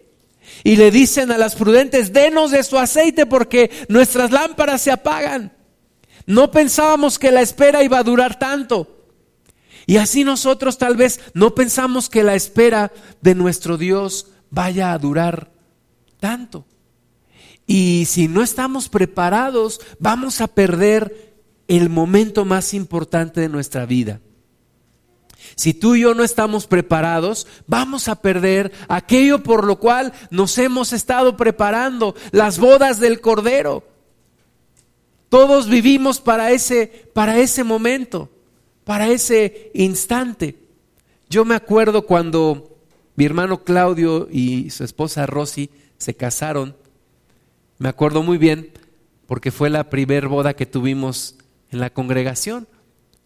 [0.62, 5.52] Y le dicen a las prudentes, denos de su aceite porque nuestras lámparas se apagan.
[6.26, 9.06] No pensábamos que la espera iba a durar tanto.
[9.86, 14.98] Y así nosotros tal vez no pensamos que la espera de nuestro Dios vaya a
[14.98, 15.50] durar
[16.20, 16.66] tanto.
[17.66, 21.34] Y si no estamos preparados, vamos a perder
[21.68, 24.20] el momento más importante de nuestra vida.
[25.56, 30.58] Si tú y yo no estamos preparados, vamos a perder aquello por lo cual nos
[30.58, 33.84] hemos estado preparando, las bodas del Cordero.
[35.28, 38.30] Todos vivimos para ese, para ese momento,
[38.84, 40.58] para ese instante.
[41.28, 42.78] Yo me acuerdo cuando
[43.16, 46.76] mi hermano Claudio y su esposa Rosy se casaron,
[47.78, 48.70] me acuerdo muy bien
[49.26, 51.36] porque fue la primer boda que tuvimos
[51.70, 52.68] en la congregación,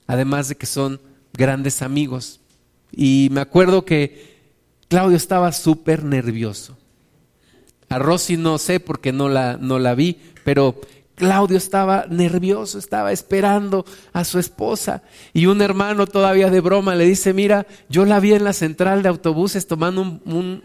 [0.06, 1.00] además de que son
[1.38, 2.40] grandes amigos.
[2.92, 4.36] Y me acuerdo que
[4.88, 6.76] Claudio estaba súper nervioso.
[7.88, 10.78] A Rosy no sé porque no la, no la vi, pero
[11.14, 15.02] Claudio estaba nervioso, estaba esperando a su esposa.
[15.32, 19.02] Y un hermano todavía de broma le dice, mira, yo la vi en la central
[19.02, 20.62] de autobuses tomando un,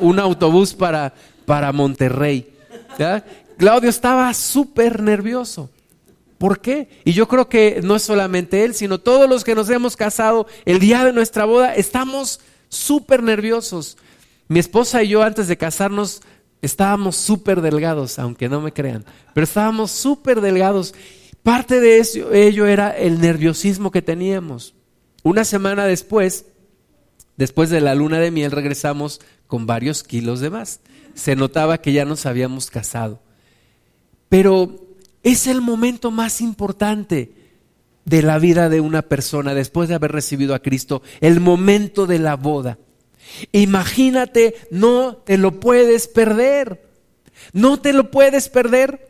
[0.00, 1.14] un, autobús para,
[1.46, 2.52] para Monterrey.
[3.56, 5.70] Claudio estaba súper nervioso.
[6.40, 6.88] ¿Por qué?
[7.04, 10.46] Y yo creo que no es solamente él, sino todos los que nos hemos casado
[10.64, 13.98] el día de nuestra boda, estamos súper nerviosos.
[14.48, 16.22] Mi esposa y yo antes de casarnos
[16.62, 20.94] estábamos súper delgados, aunque no me crean, pero estábamos súper delgados.
[21.42, 24.74] Parte de eso, ello era el nerviosismo que teníamos.
[25.22, 26.46] Una semana después,
[27.36, 30.80] después de la luna de miel, regresamos con varios kilos de más.
[31.12, 33.20] Se notaba que ya nos habíamos casado.
[34.30, 34.89] Pero
[35.22, 37.32] es el momento más importante
[38.04, 42.18] de la vida de una persona después de haber recibido a Cristo, el momento de
[42.18, 42.78] la boda.
[43.52, 46.88] Imagínate, no te lo puedes perder.
[47.52, 49.08] No te lo puedes perder.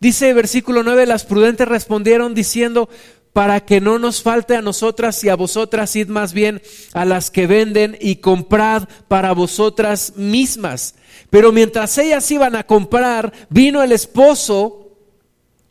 [0.00, 2.88] Dice el versículo 9, las prudentes respondieron diciendo,
[3.32, 6.62] para que no nos falte a nosotras y a vosotras, id más bien
[6.92, 10.94] a las que venden y comprad para vosotras mismas.
[11.30, 14.83] Pero mientras ellas iban a comprar, vino el esposo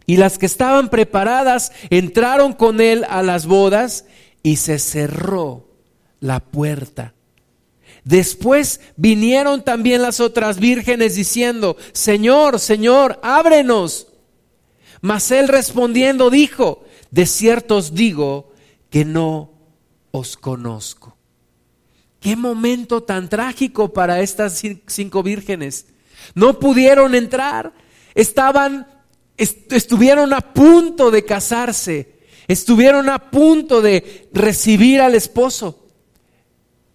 [0.06, 4.06] y las que estaban preparadas entraron con él a las bodas
[4.42, 5.70] y se cerró
[6.20, 7.13] la puerta.
[8.04, 14.08] Después vinieron también las otras vírgenes diciendo, Señor, Señor, ábrenos.
[15.02, 18.52] Mas él respondiendo dijo, de cierto os digo
[18.89, 19.52] que no
[20.12, 21.18] os conozco.
[22.20, 25.88] Qué momento tan trágico para estas cinco vírgenes.
[26.36, 27.74] No pudieron entrar,
[28.16, 28.88] estaban
[29.44, 32.16] estuvieron a punto de casarse,
[32.48, 35.88] estuvieron a punto de recibir al esposo,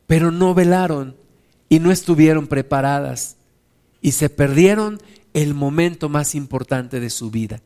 [0.06, 1.16] pero no velaron
[1.68, 3.36] y no estuvieron preparadas
[4.00, 5.00] y se perdieron
[5.34, 7.62] el momento más importante de su vida.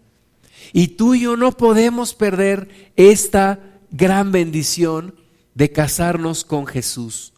[0.73, 5.15] Y tú y yo no podemos perder esta gran bendición
[5.55, 7.33] de casarnos con Jesús,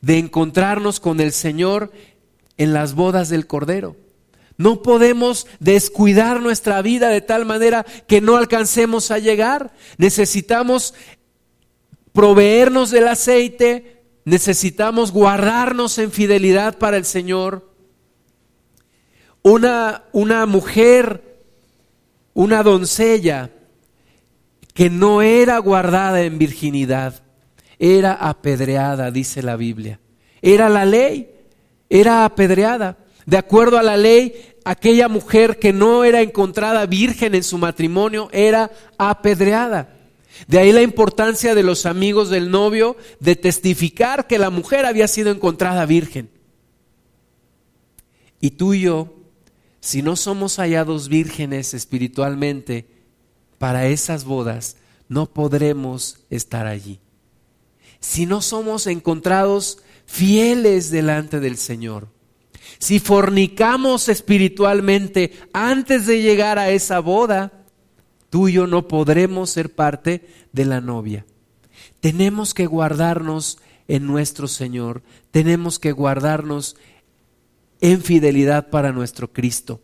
[0.00, 1.92] de encontrarnos con el Señor
[2.56, 3.96] en las bodas del Cordero.
[4.56, 9.72] No podemos descuidar nuestra vida de tal manera que no alcancemos a llegar.
[9.98, 10.94] Necesitamos
[12.12, 17.70] proveernos del aceite, necesitamos guardarnos en fidelidad para el Señor.
[19.42, 21.40] Una, una mujer,
[22.34, 23.50] una doncella
[24.74, 27.22] que no era guardada en virginidad,
[27.78, 29.98] era apedreada, dice la Biblia.
[30.40, 31.30] Era la ley,
[31.90, 32.96] era apedreada.
[33.26, 38.28] De acuerdo a la ley, aquella mujer que no era encontrada virgen en su matrimonio
[38.32, 39.96] era apedreada.
[40.46, 45.08] De ahí la importancia de los amigos del novio de testificar que la mujer había
[45.08, 46.30] sido encontrada virgen.
[48.40, 49.14] Y tú y yo,
[49.80, 52.86] si no somos hallados vírgenes espiritualmente
[53.58, 54.76] para esas bodas,
[55.08, 56.98] no podremos estar allí.
[58.00, 62.08] Si no somos encontrados fieles delante del Señor,
[62.82, 67.52] si fornicamos espiritualmente antes de llegar a esa boda,
[68.28, 71.24] tú y yo no podremos ser parte de la novia.
[72.00, 76.74] Tenemos que guardarnos en nuestro Señor, tenemos que guardarnos
[77.80, 79.80] en fidelidad para nuestro Cristo.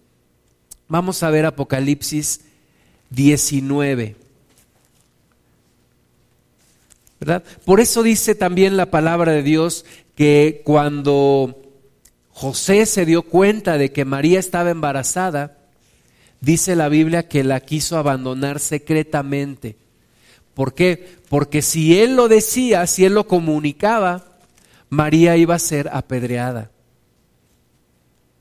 [0.89, 2.41] Vamos a ver Apocalipsis
[3.11, 4.17] 19.
[7.21, 7.45] ¿verdad?
[7.65, 9.85] Por eso dice también la palabra de Dios
[10.17, 11.68] que cuando
[12.39, 15.59] José se dio cuenta de que María estaba embarazada,
[16.41, 19.74] dice la Biblia que la quiso abandonar secretamente.
[20.55, 21.16] ¿Por qué?
[21.28, 24.39] Porque si él lo decía, si él lo comunicaba,
[24.89, 26.70] María iba a ser apedreada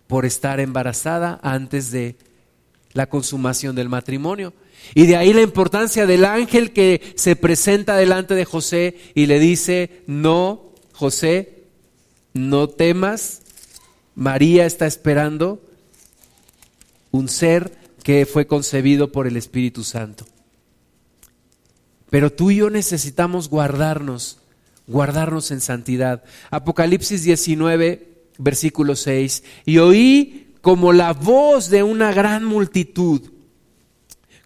[0.05, 2.17] por estar embarazada antes de
[2.93, 4.53] la consumación del matrimonio.
[4.93, 9.39] Y de ahí la importancia del ángel que se presenta delante de José y le
[9.39, 10.61] dice, no,
[10.93, 11.63] José,
[12.35, 13.41] no temas,
[14.17, 15.61] María está esperando
[17.11, 20.25] un ser que fue concebido por el Espíritu Santo.
[22.09, 24.39] Pero tú y yo necesitamos guardarnos,
[24.87, 26.23] guardarnos en santidad.
[26.49, 29.43] Apocalipsis 19, versículo 6.
[29.65, 33.21] Y oí como la voz de una gran multitud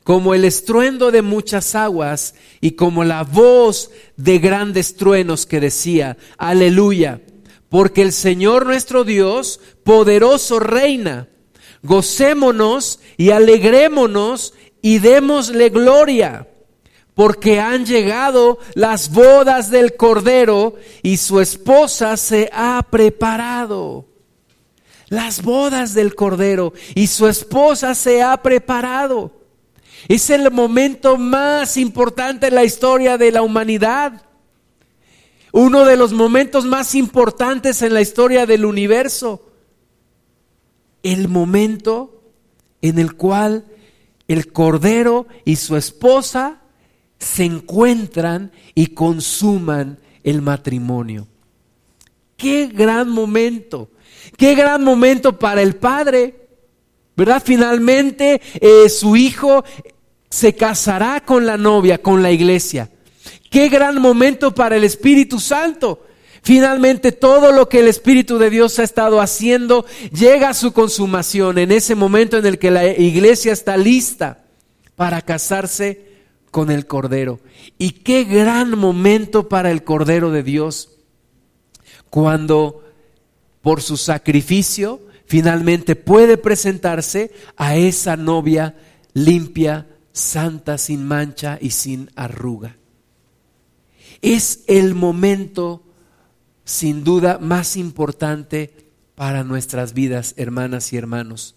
[0.04, 6.18] como el estruendo de muchas aguas y como la voz de grandes truenos que decía,
[6.40, 7.22] aleluya,
[7.72, 11.30] porque el Señor nuestro Dios, poderoso reina,
[11.84, 16.50] gocémonos y alegrémonos y démosle gloria,
[17.16, 24.06] porque han llegado las bodas del Cordero y su esposa se ha preparado.
[25.08, 29.32] Las bodas del Cordero y su esposa se ha preparado.
[30.10, 34.24] Es el momento más importante en la historia de la humanidad.
[35.52, 39.50] Uno de los momentos más importantes en la historia del universo.
[41.04, 42.24] El momento
[42.82, 43.66] en el cual
[44.28, 46.62] el Cordero y su esposa
[47.20, 51.28] se encuentran y consuman el matrimonio.
[52.38, 53.90] Qué gran momento,
[54.38, 56.48] qué gran momento para el Padre,
[57.16, 57.42] ¿verdad?
[57.46, 59.64] Finalmente eh, su hijo
[60.30, 62.90] se casará con la novia, con la iglesia.
[63.52, 66.08] Qué gran momento para el Espíritu Santo.
[66.42, 71.58] Finalmente todo lo que el Espíritu de Dios ha estado haciendo llega a su consumación
[71.58, 74.46] en ese momento en el que la iglesia está lista
[74.96, 76.02] para casarse
[76.50, 77.42] con el Cordero.
[77.78, 80.92] Y qué gran momento para el Cordero de Dios
[82.10, 82.86] cuando
[83.62, 88.76] por su sacrificio finalmente puede presentarse a esa novia
[89.14, 92.78] limpia, santa, sin mancha y sin arruga.
[94.22, 95.84] Es el momento,
[96.64, 98.74] sin duda, más importante
[99.16, 101.56] para nuestras vidas, hermanas y hermanos.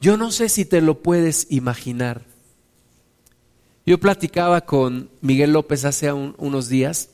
[0.00, 2.22] Yo no sé si te lo puedes imaginar.
[3.84, 7.10] Yo platicaba con Miguel López hace unos días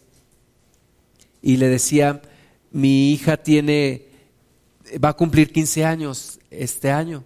[1.42, 2.22] y le decía,
[2.70, 4.12] mi hija tiene
[5.02, 7.24] va a cumplir 15 años este año.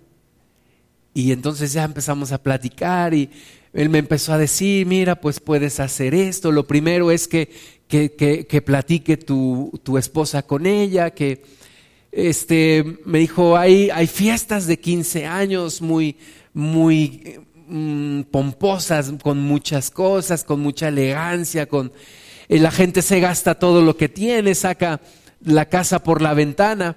[1.15, 3.31] Y entonces ya empezamos a platicar y
[3.77, 6.51] él me empezó a decir, mira, pues puedes hacer esto.
[6.51, 7.51] Lo primero es que,
[7.87, 8.11] que,
[8.49, 11.45] que, platique tu, tu, esposa con ella, que
[12.11, 16.17] este, me dijo, hay, hay fiestas de 15 años muy,
[16.53, 21.93] muy mm, pomposas, con muchas cosas, con mucha elegancia, con
[22.49, 25.01] eh, la gente se gasta todo lo que tiene, saca
[25.45, 26.97] la casa por la ventana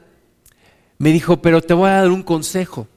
[1.00, 2.88] me dijo, pero te voy a dar un consejo.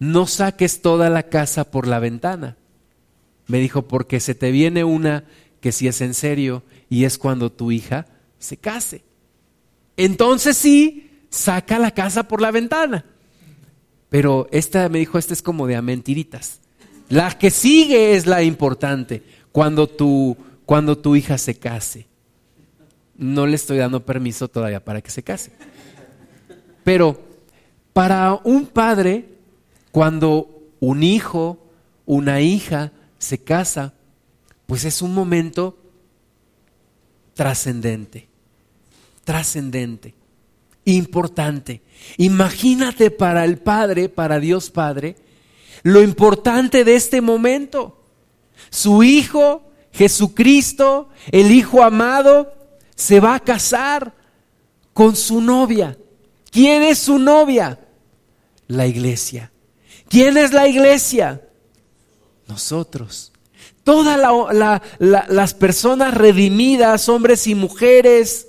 [0.00, 2.57] No saques toda la casa por la ventana.
[3.48, 5.24] Me dijo, porque se te viene una
[5.60, 8.06] que si es en serio y es cuando tu hija
[8.38, 9.02] se case.
[9.96, 13.04] Entonces sí, saca la casa por la ventana.
[14.08, 16.60] Pero esta me dijo, esta es como de a mentiritas.
[17.08, 22.06] La que sigue es la importante, cuando tu, cuando tu hija se case.
[23.16, 25.52] No le estoy dando permiso todavía para que se case.
[26.84, 27.20] Pero
[27.92, 29.24] para un padre,
[29.90, 31.58] cuando un hijo,
[32.06, 33.94] una hija se casa,
[34.66, 35.78] pues es un momento
[37.34, 38.28] trascendente,
[39.24, 40.14] trascendente,
[40.84, 41.82] importante.
[42.16, 45.16] Imagínate para el Padre, para Dios Padre,
[45.82, 48.04] lo importante de este momento.
[48.70, 52.54] Su hijo Jesucristo, el Hijo amado,
[52.94, 54.14] se va a casar
[54.92, 55.98] con su novia.
[56.50, 57.80] ¿Quién es su novia?
[58.66, 59.50] La iglesia.
[60.08, 61.42] ¿Quién es la iglesia?
[62.48, 63.32] Nosotros.
[63.84, 64.18] Todas
[64.98, 68.48] las personas redimidas, hombres y mujeres,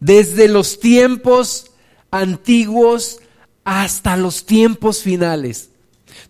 [0.00, 1.72] desde los tiempos
[2.10, 3.20] antiguos
[3.64, 5.70] hasta los tiempos finales.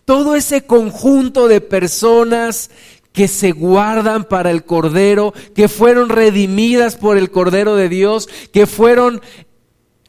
[0.05, 2.71] Todo ese conjunto de personas
[3.13, 8.67] que se guardan para el Cordero, que fueron redimidas por el Cordero de Dios, que
[8.67, 9.23] fueron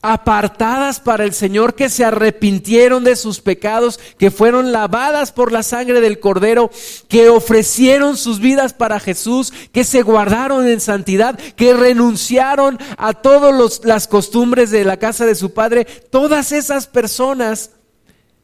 [0.01, 5.63] apartadas para el Señor, que se arrepintieron de sus pecados, que fueron lavadas por la
[5.63, 6.71] sangre del Cordero,
[7.07, 13.81] que ofrecieron sus vidas para Jesús, que se guardaron en santidad, que renunciaron a todas
[13.83, 15.85] las costumbres de la casa de su Padre.
[15.85, 17.71] Todas esas personas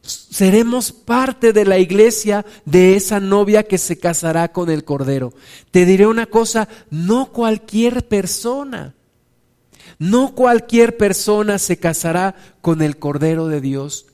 [0.02, 5.32] seremos parte de la iglesia de esa novia que se casará con el Cordero.
[5.70, 8.94] Te diré una cosa, no cualquier persona,
[10.04, 14.04] no cualquier persona se casará con el Cordero de Dios,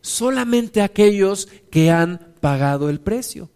[0.00, 3.50] solamente aquellos que han pagado el precio,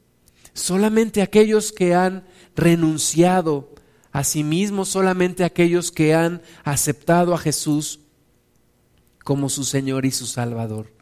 [0.55, 2.25] solamente aquellos que han
[2.57, 3.73] renunciado
[4.11, 8.01] a sí mismos, solamente aquellos que han aceptado a Jesús
[9.23, 10.93] como su Señor y su Salvador.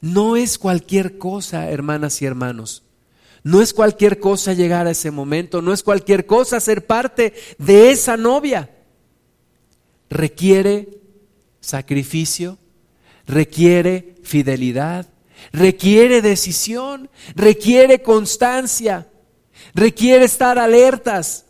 [0.00, 2.82] No es cualquier cosa, hermanas y hermanos.
[3.42, 7.90] No es cualquier cosa llegar a ese momento, no es cualquier cosa ser parte de
[7.90, 8.70] esa novia.
[10.10, 10.88] Requiere
[11.60, 12.58] sacrificio,
[13.26, 15.06] requiere fidelidad,
[15.52, 19.08] requiere decisión, requiere constancia,
[19.74, 21.44] requiere estar alertas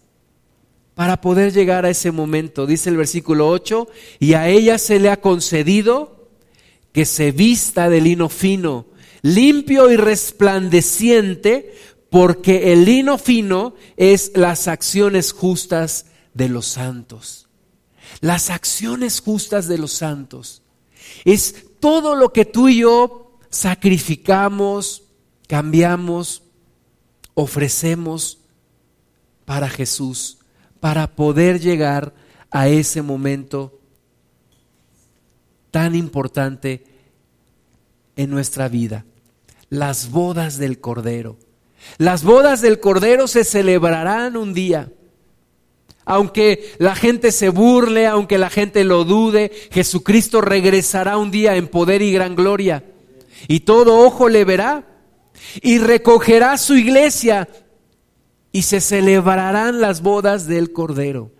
[0.94, 2.66] para poder llegar a ese momento.
[2.66, 3.88] Dice el versículo 8,
[4.18, 6.28] y a ella se le ha concedido
[6.92, 8.86] que se vista de lino fino,
[9.22, 11.72] limpio y resplandeciente,
[12.10, 17.47] porque el lino fino es las acciones justas de los santos.
[18.20, 20.62] Las acciones justas de los santos.
[21.24, 25.04] Es todo lo que tú y yo sacrificamos,
[25.46, 26.42] cambiamos,
[27.34, 28.38] ofrecemos
[29.44, 30.38] para Jesús,
[30.80, 32.14] para poder llegar
[32.50, 33.80] a ese momento
[35.70, 36.84] tan importante
[38.16, 39.04] en nuestra vida,
[39.70, 41.38] las bodas del Cordero.
[41.98, 44.92] Las bodas del Cordero se celebrarán un día.
[46.10, 51.68] Aunque la gente se burle, aunque la gente lo dude, Jesucristo regresará un día en
[51.68, 52.82] poder y gran gloria.
[53.46, 54.86] Y todo ojo le verá.
[55.60, 57.46] Y recogerá su iglesia
[58.52, 61.30] y se celebrarán las bodas del Cordero.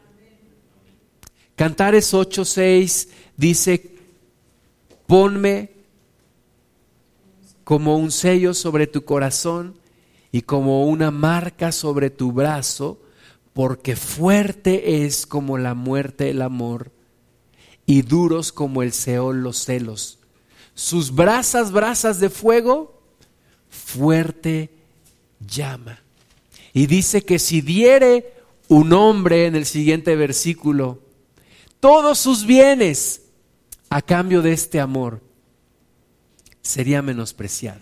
[1.56, 3.08] Cantares 8:6
[3.38, 3.96] dice
[5.06, 5.70] Ponme
[7.64, 9.76] como un sello sobre tu corazón
[10.30, 13.00] y como una marca sobre tu brazo,
[13.58, 16.92] porque fuerte es como la muerte el amor
[17.86, 20.20] y duros como el Seol los celos.
[20.76, 23.02] Sus brasas, brasas de fuego,
[23.68, 24.70] fuerte
[25.40, 26.00] llama.
[26.72, 28.32] Y dice que si diere
[28.68, 31.02] un hombre en el siguiente versículo,
[31.80, 33.22] todos sus bienes,
[33.90, 35.20] a cambio de este amor
[36.62, 37.80] sería menospreciado.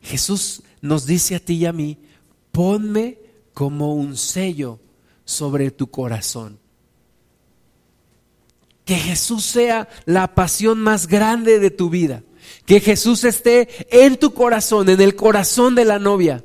[0.00, 1.98] Jesús nos dice a ti y a mí,
[2.56, 3.18] ponme
[3.52, 4.80] como un sello
[5.26, 6.58] sobre tu corazón.
[8.86, 12.22] Que Jesús sea la pasión más grande de tu vida.
[12.64, 16.44] Que Jesús esté en tu corazón, en el corazón de la novia.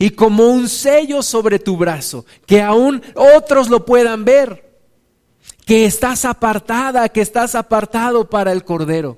[0.00, 4.68] Y como un sello sobre tu brazo, que aún otros lo puedan ver
[5.64, 9.16] que estás apartada, que estás apartado para el Cordero.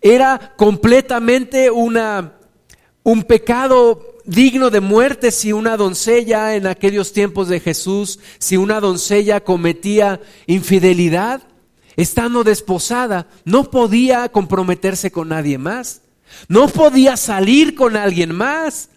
[0.00, 2.40] Era completamente una,
[3.04, 8.80] un pecado digno de muerte si una doncella en aquellos tiempos de Jesús, si una
[8.80, 11.42] doncella cometía infidelidad,
[11.96, 16.02] estando desposada, no podía comprometerse con nadie más,
[16.48, 18.88] no podía salir con alguien más,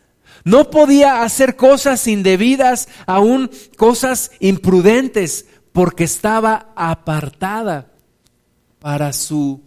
[0.44, 7.92] no podía hacer cosas indebidas, aún cosas imprudentes, porque estaba apartada
[8.80, 9.62] para su,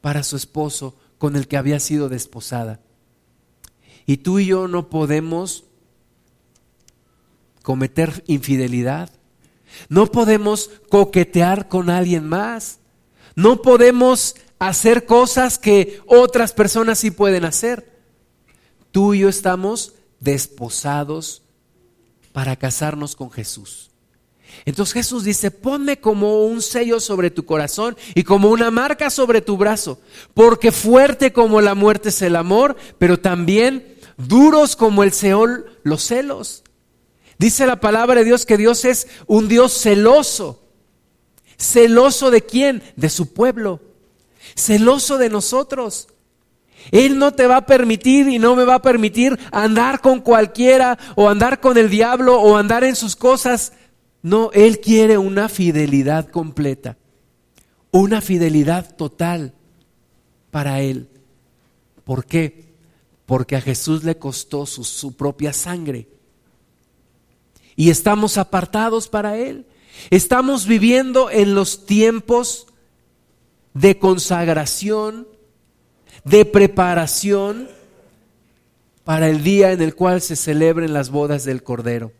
[0.00, 2.80] para su esposo con el que había sido desposada.
[4.08, 5.64] Y tú y yo no podemos
[7.62, 9.10] cometer infidelidad.
[9.90, 12.78] No podemos coquetear con alguien más.
[13.34, 18.00] No podemos hacer cosas que otras personas sí pueden hacer.
[18.92, 21.42] Tú y yo estamos desposados
[22.32, 23.90] para casarnos con Jesús.
[24.64, 29.42] Entonces Jesús dice, ponme como un sello sobre tu corazón y como una marca sobre
[29.42, 30.00] tu brazo,
[30.32, 36.02] porque fuerte como la muerte es el amor, pero también duros como el Seol los
[36.02, 36.64] celos.
[37.38, 40.62] Dice la palabra de Dios que Dios es un Dios celoso.
[41.56, 42.82] ¿Celoso de quién?
[42.96, 43.80] De su pueblo.
[44.56, 46.08] Celoso de nosotros.
[46.90, 50.98] Él no te va a permitir y no me va a permitir andar con cualquiera
[51.16, 53.72] o andar con el diablo o andar en sus cosas.
[54.22, 56.96] No, Él quiere una fidelidad completa,
[57.90, 59.54] una fidelidad total
[60.50, 61.08] para Él.
[62.04, 62.67] ¿Por qué?
[63.28, 66.08] Porque a Jesús le costó su, propia sangre.
[67.76, 69.66] Y estamos apartados para Él.
[70.08, 72.68] Estamos viviendo en los tiempos
[73.74, 75.28] de consagración,
[76.24, 77.68] de preparación
[79.04, 82.12] para el día en el cual se celebren las bodas del Cordero.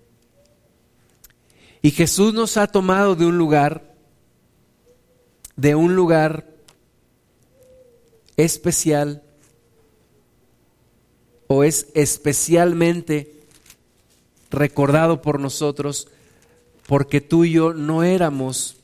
[1.80, 3.94] Y Jesús nos ha tomado de un lugar,
[5.56, 6.50] de un lugar
[8.36, 9.22] especial,
[11.49, 13.34] o es especialmente
[14.51, 16.09] recordado por nosotros,
[16.86, 18.76] porque tú y yo no éramos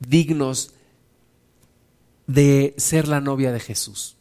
[0.00, 0.72] dignos
[2.26, 4.16] de ser la novia de Jesús.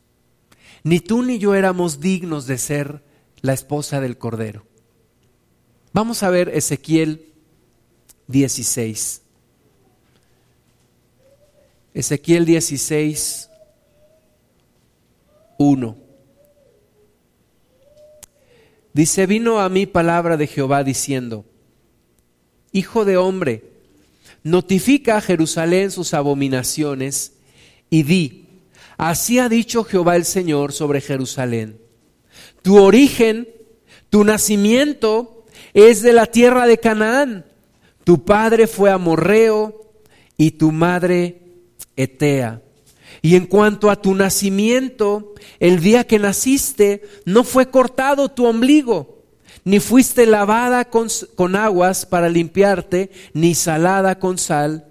[0.84, 3.04] Ni tú ni yo éramos dignos de ser
[3.42, 4.66] la esposa del Cordero.
[5.94, 7.28] Vamos a ver Ezequiel
[8.28, 9.22] 16.
[11.94, 13.50] Ezequiel 16,
[15.58, 16.03] 1.
[18.94, 21.46] Dice, vino a mí palabra de Jehová diciendo,
[22.72, 23.64] Hijo de hombre,
[24.44, 27.34] notifica a Jerusalén sus abominaciones
[27.90, 28.44] y di,
[28.98, 31.80] Así ha dicho Jehová el Señor sobre Jerusalén.
[32.62, 33.50] Tu origen,
[34.10, 37.46] tu nacimiento es de la tierra de Canaán.
[38.04, 39.92] Tu padre fue amorreo
[40.38, 41.42] y tu madre
[41.96, 42.62] etea.
[43.24, 49.24] Y en cuanto a tu nacimiento, el día que naciste, no fue cortado tu ombligo,
[49.64, 54.88] ni fuiste lavada con, con, aguas para limpiarte, ni salada con sal,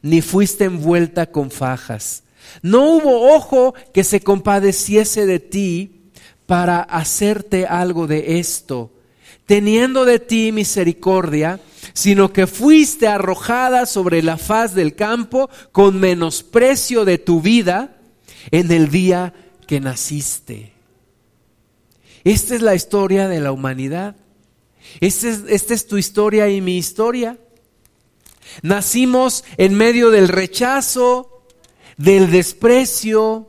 [0.00, 2.22] ni fuiste envuelta con fajas.
[2.62, 6.02] No hubo ojo que se compadeciese de ti
[6.46, 8.92] para hacerte algo de esto,
[9.44, 11.58] teniendo de ti misericordia,
[11.94, 17.96] sino que fuiste arrojada sobre la faz del campo con menosprecio de tu vida
[18.50, 19.34] en el día
[19.66, 20.72] que naciste.
[22.24, 24.16] Esta es la historia de la humanidad.
[25.00, 27.38] Esta es, esta es tu historia y mi historia.
[28.62, 31.44] Nacimos en medio del rechazo,
[31.96, 33.48] del desprecio,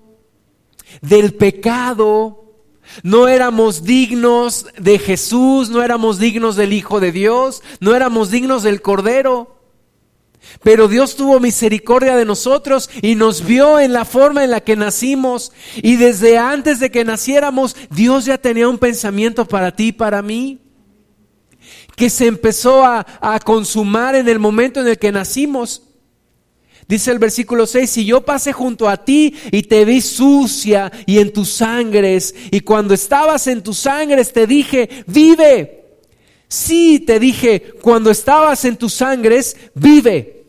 [1.02, 2.43] del pecado.
[3.02, 8.64] No éramos dignos de Jesús, no éramos dignos del Hijo de Dios, no éramos dignos
[8.64, 9.54] del Cordero.
[10.62, 14.76] Pero Dios tuvo misericordia de nosotros y nos vio en la forma en la que
[14.76, 15.52] nacimos.
[15.78, 20.22] Y desde antes de que naciéramos, Dios ya tenía un pensamiento para ti y para
[20.22, 20.60] mí,
[21.96, 25.93] que se empezó a, a consumar en el momento en el que nacimos.
[26.88, 31.20] Dice el versículo 6, si yo pasé junto a ti y te vi sucia y
[31.20, 35.82] en tus sangres, y cuando estabas en tus sangres te dije, vive.
[36.48, 40.44] Sí, te dije, cuando estabas en tus sangres, vive.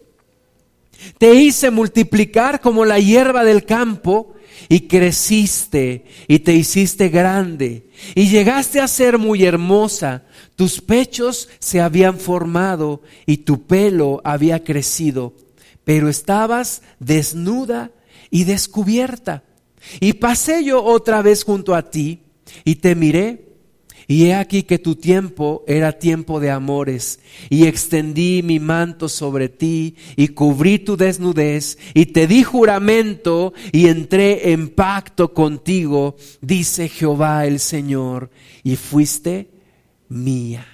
[1.18, 4.34] Te hice multiplicar como la hierba del campo
[4.68, 10.24] y creciste y te hiciste grande y llegaste a ser muy hermosa.
[10.56, 15.34] Tus pechos se habían formado y tu pelo había crecido
[15.84, 17.90] pero estabas desnuda
[18.30, 19.44] y descubierta.
[20.00, 22.22] Y pasé yo otra vez junto a ti
[22.64, 23.44] y te miré.
[24.06, 29.48] Y he aquí que tu tiempo era tiempo de amores, y extendí mi manto sobre
[29.48, 36.90] ti, y cubrí tu desnudez, y te di juramento, y entré en pacto contigo, dice
[36.90, 38.28] Jehová el Señor,
[38.62, 39.48] y fuiste
[40.10, 40.73] mía.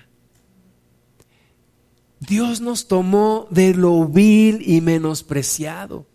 [2.20, 6.06] Dios nos tomó de lo vil y menospreciado.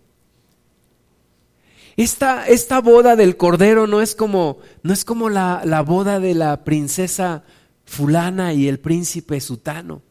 [1.98, 6.36] Esta, esta boda del cordero no es como, no es como la, la boda de
[6.36, 7.44] la princesa
[7.86, 10.02] fulana y el príncipe sutano.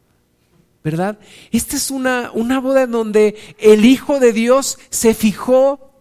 [0.83, 1.19] ¿Verdad?
[1.51, 5.93] Esta es una, una boda en donde el Hijo de Dios se fijó,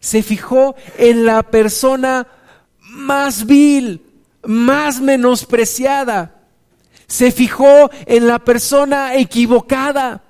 [0.00, 2.26] se fijó en la persona
[2.80, 4.00] más vil,
[4.42, 6.35] más menospreciada,
[7.06, 10.22] se fijó en la persona equivocada.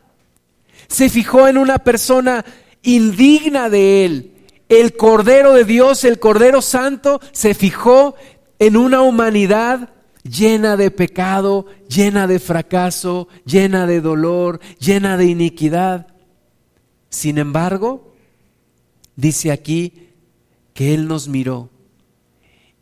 [0.89, 2.45] Se fijó en una persona
[2.83, 4.33] indigna de él.
[4.69, 8.15] El Cordero de Dios, el Cordero Santo, se fijó
[8.59, 9.91] en una humanidad
[10.23, 16.09] llena de pecado, llena de fracaso, llena de dolor, llena de iniquidad.
[17.11, 18.13] Sin embargo,
[19.15, 20.11] dice aquí
[20.75, 21.71] que Él nos miró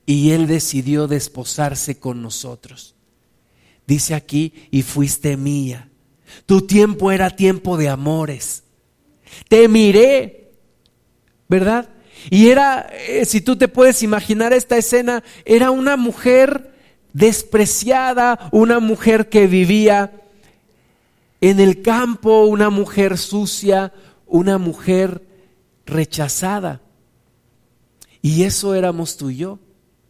[0.07, 2.94] y Él decidió desposarse con nosotros.
[3.87, 5.91] Dice aquí, y fuiste mía.
[6.47, 8.65] Tu tiempo era tiempo de amores.
[9.49, 10.53] Te miré,
[11.49, 11.89] ¿verdad?
[12.31, 16.75] Y era, eh, si tú te puedes imaginar esta escena, era una mujer
[17.13, 20.13] despreciada, una mujer que vivía
[21.41, 23.93] en el campo, una mujer sucia,
[24.27, 25.23] una mujer
[25.85, 26.81] rechazada.
[28.23, 29.59] Y eso éramos tú y yo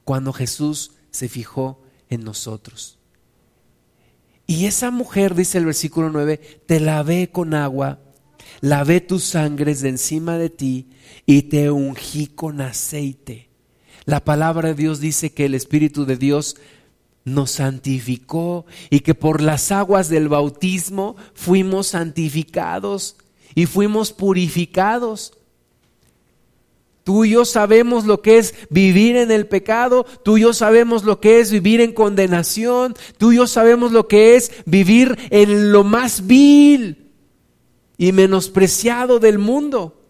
[0.04, 2.98] cuando Jesús se fijó en nosotros.
[4.46, 8.00] Y esa mujer, dice el versículo 9, te lavé con agua,
[8.60, 10.88] lavé tus sangres de encima de ti
[11.26, 13.48] y te ungí con aceite.
[14.04, 16.56] La palabra de Dios dice que el Espíritu de Dios
[17.24, 23.16] nos santificó y que por las aguas del bautismo fuimos santificados
[23.54, 25.32] y fuimos purificados.
[27.04, 31.04] Tú y yo sabemos lo que es vivir en el pecado, tú y yo sabemos
[31.04, 35.70] lo que es vivir en condenación, tú y yo sabemos lo que es vivir en
[35.70, 37.12] lo más vil
[37.98, 40.00] y menospreciado del mundo.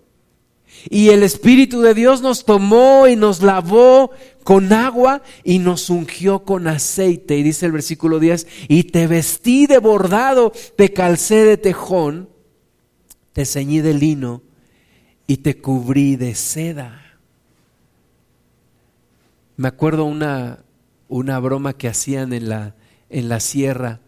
[0.88, 4.12] Y el Espíritu de Dios nos tomó y nos lavó
[4.44, 7.36] con agua y nos ungió con aceite.
[7.36, 12.28] Y dice el versículo 10, y te vestí de bordado, te calcé de tejón,
[13.32, 14.42] te ceñí de lino
[15.26, 17.00] y te cubrí de seda.
[19.56, 20.60] Me acuerdo una,
[21.08, 22.74] una broma que hacían en la,
[23.08, 24.00] en la sierra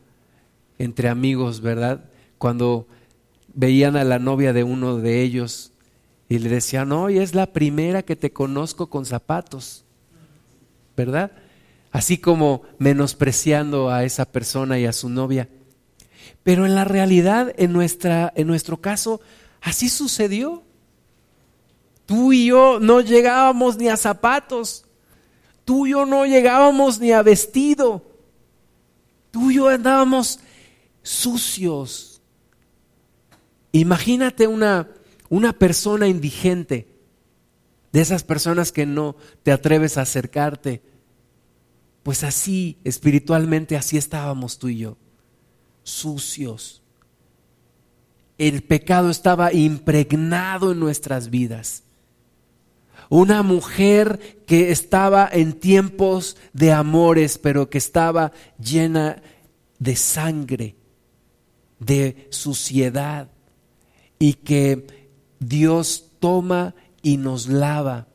[0.78, 2.04] entre amigos, ¿verdad?
[2.38, 2.86] Cuando
[3.54, 5.72] veían a la novia de uno de ellos
[6.28, 9.84] y le decían, hoy es la primera que te conozco con zapatos,
[10.96, 11.32] ¿verdad?
[11.92, 15.48] Así como menospreciando a esa persona y a su novia.
[16.42, 19.20] Pero en la realidad, en, nuestra, en nuestro caso,
[19.62, 20.62] así sucedió.
[22.07, 24.84] Tú y yo no llegábamos ni a zapatos.
[25.64, 28.04] Tú y yo no llegábamos ni a vestido.
[29.32, 30.38] Tú y yo andábamos
[31.02, 32.22] sucios.
[33.72, 34.88] Imagínate una,
[35.28, 36.88] una persona indigente,
[37.92, 40.82] de esas personas que no te atreves a acercarte.
[42.02, 44.96] Pues así, espiritualmente, así estábamos tú y yo,
[45.82, 46.82] sucios.
[48.38, 51.82] El pecado estaba impregnado en nuestras vidas.
[53.09, 59.22] Una mujer que estaba en tiempos de amores, pero que estaba llena
[59.78, 60.76] de sangre,
[61.78, 63.28] de suciedad,
[64.18, 64.86] y que
[65.38, 68.09] Dios toma y nos lava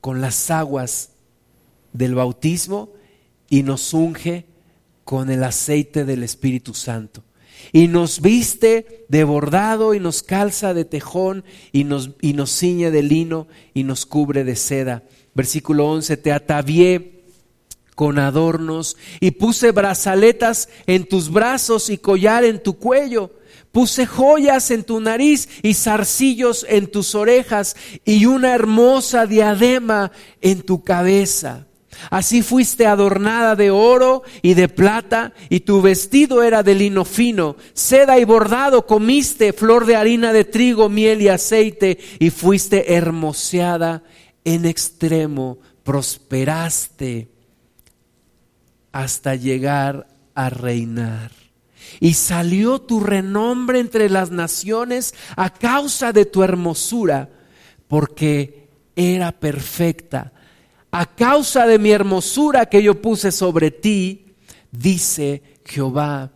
[0.00, 1.10] con las aguas
[1.92, 2.90] del bautismo
[3.48, 4.46] y nos unge
[5.04, 7.22] con el aceite del Espíritu Santo.
[7.72, 12.90] Y nos viste de bordado y nos calza de tejón y nos, y nos ciñe
[12.90, 15.02] de lino y nos cubre de seda.
[15.34, 17.24] Versículo 11, te atavié
[17.94, 23.30] con adornos y puse brazaletas en tus brazos y collar en tu cuello
[23.76, 30.62] Puse joyas en tu nariz y zarcillos en tus orejas y una hermosa diadema en
[30.62, 31.66] tu cabeza.
[32.10, 37.56] Así fuiste adornada de oro y de plata, y tu vestido era de lino fino,
[37.72, 44.02] seda y bordado comiste, flor de harina de trigo, miel y aceite, y fuiste hermoseada
[44.44, 47.28] en extremo, prosperaste
[48.92, 51.46] hasta llegar a reinar
[52.00, 57.30] y salió tu renombre entre las naciones a causa de tu hermosura,
[57.88, 60.32] porque era perfecta.
[60.98, 64.34] A causa de mi hermosura que yo puse sobre ti,
[64.70, 66.32] dice Jehová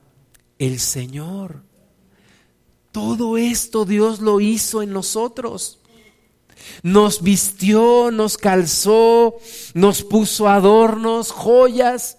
[0.58, 1.62] el Señor.
[2.92, 5.78] Todo esto Dios lo hizo en nosotros.
[6.82, 9.36] Nos vistió, nos calzó,
[9.72, 12.18] nos puso adornos, joyas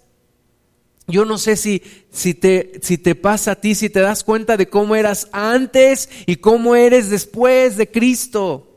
[1.08, 4.58] yo no sé si, si, te, si te pasa a ti, si te das cuenta
[4.58, 8.71] de cómo eras antes y cómo eres después de Cristo.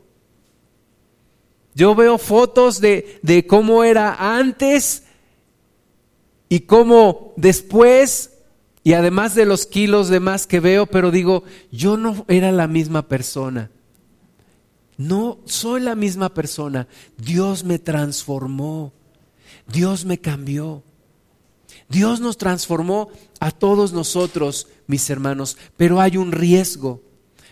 [1.75, 5.03] Yo veo fotos de, de cómo era antes
[6.47, 8.31] y cómo después,
[8.81, 12.67] y además de los kilos de más que veo, pero digo, yo no era la
[12.67, 13.69] misma persona.
[14.97, 16.87] No soy la misma persona.
[17.17, 18.93] Dios me transformó.
[19.67, 20.81] Dios me cambió.
[21.89, 23.09] Dios nos transformó
[23.39, 27.01] a todos nosotros, mis hermanos, pero hay un riesgo.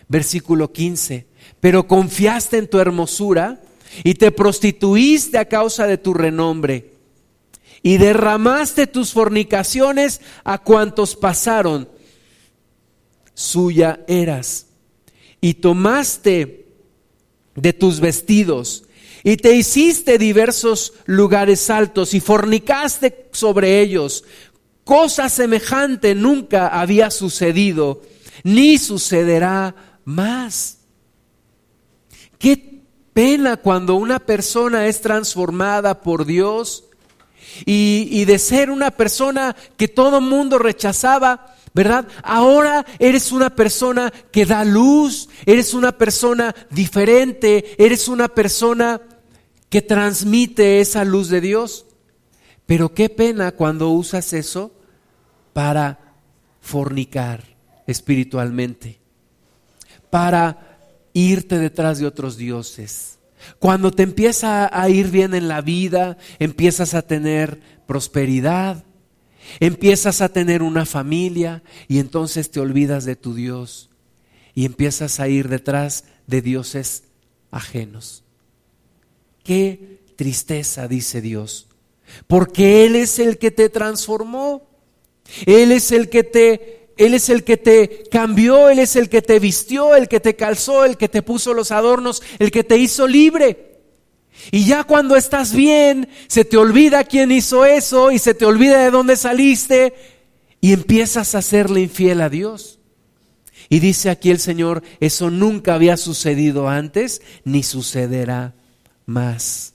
[0.08, 1.28] Versículo 15.
[1.60, 3.62] Pero confiaste en tu hermosura
[4.04, 6.92] y te prostituiste a causa de tu renombre.
[7.86, 11.90] y derramaste tus fornicaciones a cuantos pasaron.
[13.34, 14.68] Suya eras.
[15.42, 16.66] Y tomaste
[17.56, 18.86] de tus vestidos
[19.24, 24.26] y te hiciste diversos lugares altos y fornicaste sobre ellos.
[24.84, 28.02] Cosa semejante nunca había sucedido,
[28.44, 30.80] ni sucederá más.
[32.38, 32.73] Qué
[33.14, 36.86] pena cuando una persona es transformada por Dios
[37.66, 42.08] y, de ser una persona que todo mundo rechazaba, ¿verdad?
[42.24, 49.02] Ahora eres una persona que da luz, eres una persona diferente, eres una persona
[49.70, 51.86] que transmite esa luz de Dios.
[52.66, 54.72] Pero qué pena cuando usas eso
[55.52, 56.00] para
[56.62, 57.44] fornicar
[57.86, 59.00] espiritualmente,
[60.10, 60.73] para
[61.14, 63.20] irte detrás de otros dioses.
[63.60, 68.84] Cuando te empieza a ir bien en la vida, empiezas a tener prosperidad,
[69.60, 73.90] empiezas a tener una familia y entonces te olvidas de tu Dios
[74.56, 77.04] y empiezas a ir detrás de dioses
[77.52, 78.24] ajenos.
[79.44, 81.68] Qué tristeza, dice Dios,
[82.28, 84.70] porque Él es el que te transformó,
[85.46, 89.22] Él es el que te él es el que te cambió, Él es el que
[89.22, 92.78] te vistió, el que te calzó, el que te puso los adornos, el que te
[92.78, 93.80] hizo libre.
[94.52, 98.84] Y ya cuando estás bien, se te olvida quién hizo eso y se te olvida
[98.84, 99.94] de dónde saliste
[100.62, 102.80] y empiezas a serle infiel a Dios.
[103.70, 108.54] Y dice aquí el Señor, eso nunca había sucedido antes ni sucederá
[109.06, 109.73] más.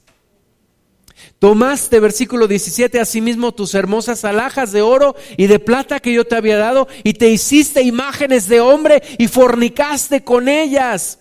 [1.39, 6.34] Tomaste, versículo 17, asimismo tus hermosas alhajas de oro y de plata que yo te
[6.34, 11.20] había dado, y te hiciste imágenes de hombre y fornicaste con ellas.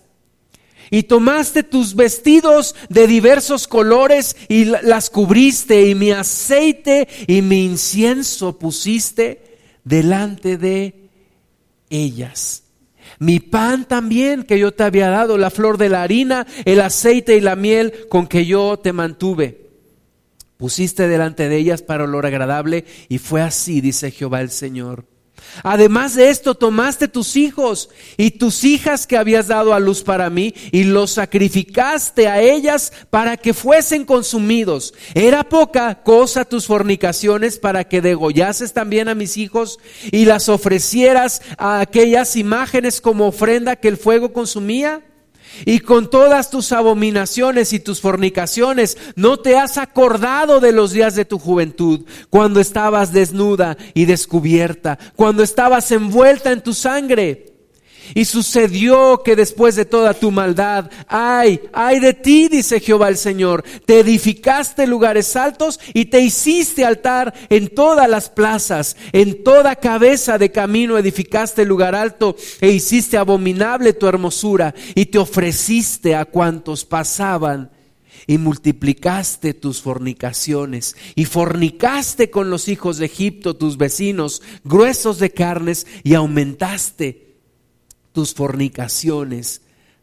[0.90, 7.64] Y tomaste tus vestidos de diversos colores y las cubriste, y mi aceite y mi
[7.64, 11.10] incienso pusiste delante de
[11.90, 12.64] ellas.
[13.20, 17.36] Mi pan también que yo te había dado, la flor de la harina, el aceite
[17.36, 19.67] y la miel con que yo te mantuve
[20.58, 25.06] pusiste delante de ellas para olor agradable, y fue así, dice Jehová el Señor.
[25.62, 30.30] Además de esto, tomaste tus hijos y tus hijas que habías dado a luz para
[30.30, 34.94] mí y los sacrificaste a ellas para que fuesen consumidos.
[35.14, 39.78] ¿Era poca cosa tus fornicaciones para que degollases también a mis hijos
[40.10, 45.02] y las ofrecieras a aquellas imágenes como ofrenda que el fuego consumía?
[45.64, 51.14] Y con todas tus abominaciones y tus fornicaciones no te has acordado de los días
[51.14, 57.47] de tu juventud, cuando estabas desnuda y descubierta, cuando estabas envuelta en tu sangre
[58.14, 63.16] y sucedió que después de toda tu maldad, ay, ay de ti, dice Jehová el
[63.16, 69.76] Señor, te edificaste lugares altos y te hiciste altar en todas las plazas, en toda
[69.76, 76.24] cabeza de camino edificaste lugar alto e hiciste abominable tu hermosura y te ofreciste a
[76.24, 77.70] cuantos pasaban
[78.26, 85.30] y multiplicaste tus fornicaciones y fornicaste con los hijos de Egipto, tus vecinos, gruesos de
[85.30, 87.27] carnes, y aumentaste
[88.18, 89.62] tus fornicaciones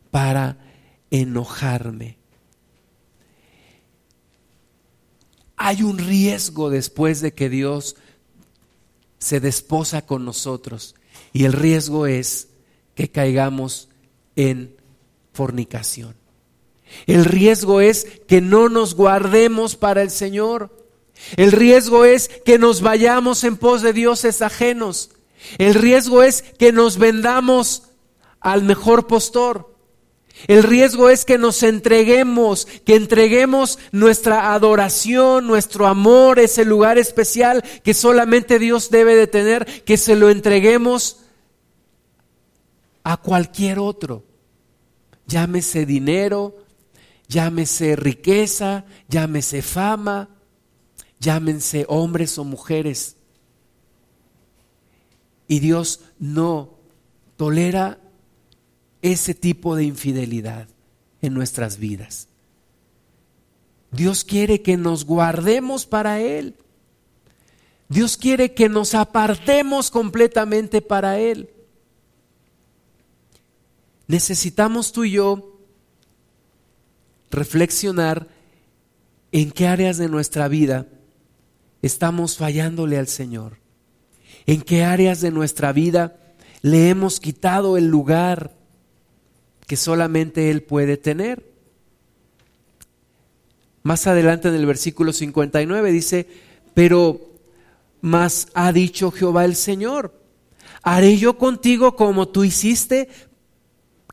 [0.09, 0.57] para
[1.11, 2.17] enojarme.
[5.57, 7.97] Hay un riesgo después de que Dios
[9.19, 10.95] se desposa con nosotros
[11.33, 12.47] y el riesgo es
[12.95, 13.89] que caigamos
[14.37, 14.77] en
[15.33, 16.15] fornicación.
[17.07, 20.87] El riesgo es que no nos guardemos para el Señor.
[21.35, 25.09] El riesgo es que nos vayamos en pos de dioses ajenos.
[25.57, 27.89] El riesgo es que nos vendamos
[28.45, 29.73] al mejor postor.
[30.47, 37.63] El riesgo es que nos entreguemos, que entreguemos nuestra adoración, nuestro amor, ese lugar especial
[37.83, 41.21] que solamente Dios debe de tener, que se lo entreguemos
[43.03, 44.23] a cualquier otro.
[45.25, 46.55] Llámese dinero,
[47.27, 50.29] llámese riqueza, llámese fama,
[51.19, 53.15] llámense hombres o mujeres.
[55.47, 56.75] Y Dios no
[57.37, 57.99] tolera
[59.11, 60.67] ese tipo de infidelidad
[61.21, 62.27] en nuestras vidas.
[63.91, 66.55] Dios quiere que nos guardemos para Él.
[67.87, 71.51] Dios quiere que nos apartemos completamente para Él.
[74.07, 75.59] Necesitamos tú y yo
[77.29, 78.27] reflexionar
[79.31, 80.87] en qué áreas de nuestra vida
[81.83, 83.59] estamos fallándole al Señor.
[84.47, 86.19] En qué áreas de nuestra vida
[86.63, 88.64] le hemos quitado el lugar
[89.67, 91.43] que solamente Él puede tener.
[93.83, 96.27] Más adelante en el versículo 59 dice,
[96.73, 97.21] pero
[98.01, 100.19] más ha dicho Jehová el Señor,
[100.81, 103.09] haré yo contigo como tú hiciste,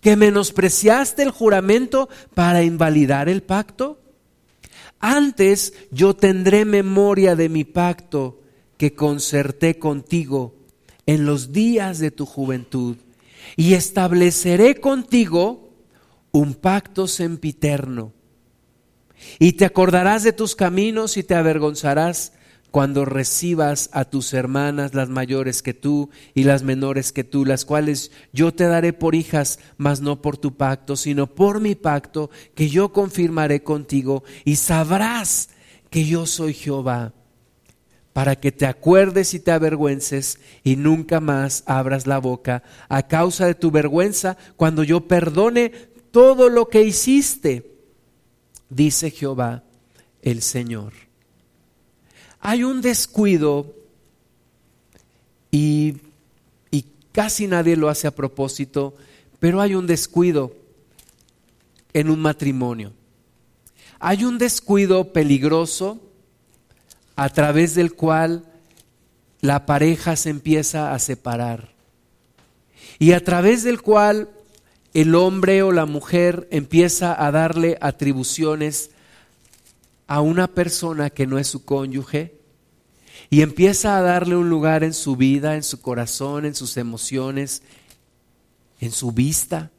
[0.00, 4.00] que menospreciaste el juramento para invalidar el pacto.
[4.98, 8.40] Antes yo tendré memoria de mi pacto
[8.76, 10.56] que concerté contigo
[11.06, 12.96] en los días de tu juventud
[13.56, 15.70] y estableceré contigo
[16.30, 18.12] un pacto sempiterno.
[19.38, 22.32] Y te acordarás de tus caminos y te avergonzarás
[22.72, 27.66] cuando recibas a tus hermanas, las mayores que tú y las menores que tú, las
[27.66, 32.30] cuales yo te daré por hijas, mas no por tu pacto, sino por mi pacto
[32.54, 35.50] que yo confirmaré contigo, y sabrás
[35.90, 37.12] que yo soy Jehová,
[38.12, 43.46] para que te acuerdes y te avergüences y nunca más abras la boca a causa
[43.46, 45.70] de tu vergüenza, cuando yo perdone
[46.10, 47.70] todo lo que hiciste,
[48.68, 49.62] dice Jehová
[50.20, 50.92] el Señor
[52.42, 53.72] hay un descuido
[55.50, 55.96] y,
[57.12, 58.94] casi nadie lo hace a propósito,
[59.38, 60.54] pero hay un descuido
[61.92, 62.92] en un matrimonio.
[64.00, 66.00] Hay un descuido peligroso
[67.22, 68.42] a través del cual
[69.40, 71.68] la pareja se empieza a separar
[72.98, 74.28] y a través del cual
[74.92, 78.90] el hombre o la mujer empieza a darle atribuciones
[80.08, 82.34] a una persona que no es su cónyuge
[83.30, 87.62] y empieza a darle un lugar en su vida, en su corazón, en sus emociones,
[88.80, 89.70] en su vista,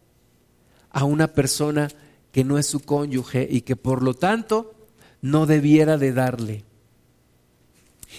[0.92, 1.90] a una persona
[2.32, 4.74] que no es su cónyuge y que por lo tanto
[5.22, 6.64] no debiera de darle.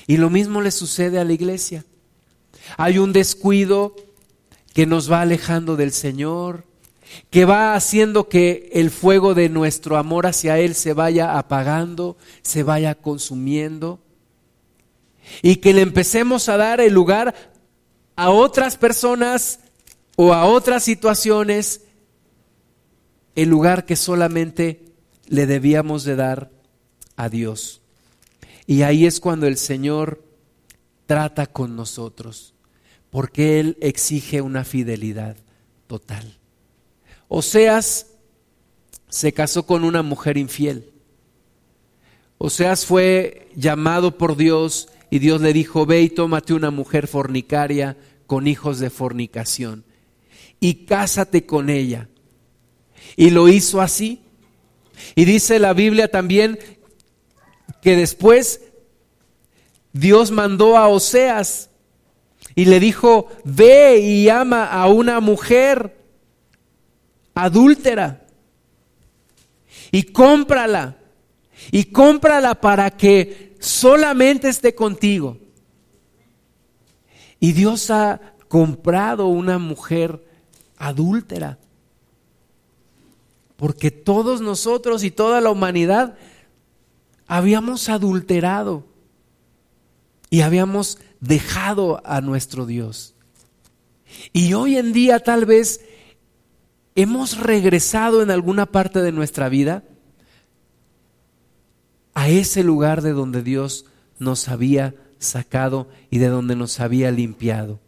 [0.06, 1.84] Y lo mismo le sucede a la iglesia.
[2.76, 3.94] Hay un descuido
[4.72, 6.64] que nos va alejando del Señor,
[7.30, 12.62] que va haciendo que el fuego de nuestro amor hacia Él se vaya apagando, se
[12.62, 14.00] vaya consumiendo,
[15.42, 17.34] y que le empecemos a dar el lugar
[18.16, 19.60] a otras personas
[20.16, 21.82] o a otras situaciones,
[23.34, 24.92] el lugar que solamente
[25.26, 26.50] le debíamos de dar
[27.16, 27.80] a Dios.
[28.66, 30.24] Y ahí es cuando el Señor
[31.06, 32.54] trata con nosotros,
[33.10, 35.36] porque Él exige una fidelidad
[35.86, 36.38] total.
[37.28, 38.06] Oseas
[39.08, 40.92] se casó con una mujer infiel.
[42.38, 47.96] Oseas fue llamado por Dios y Dios le dijo, ve y tómate una mujer fornicaria
[48.26, 49.84] con hijos de fornicación
[50.64, 52.08] y cásate con ella.
[53.16, 54.20] Y lo hizo así.
[55.14, 56.58] Y dice la Biblia también
[57.80, 58.60] que después
[59.92, 61.70] Dios mandó a Oseas
[62.54, 65.96] y le dijo, ve y ama a una mujer
[67.34, 68.26] adúltera
[69.90, 70.96] y cómprala
[71.70, 75.38] y cómprala para que solamente esté contigo.
[77.40, 80.24] Y Dios ha comprado una mujer
[80.76, 81.58] adúltera.
[83.56, 86.16] Porque todos nosotros y toda la humanidad
[87.26, 88.84] habíamos adulterado
[90.30, 93.14] y habíamos dejado a nuestro Dios.
[94.32, 95.80] Y hoy en día tal vez
[96.96, 99.82] ¿Hemos regresado en alguna parte de nuestra vida
[102.14, 103.86] a ese lugar de donde Dios
[104.20, 107.80] nos había sacado y de donde nos había limpiado?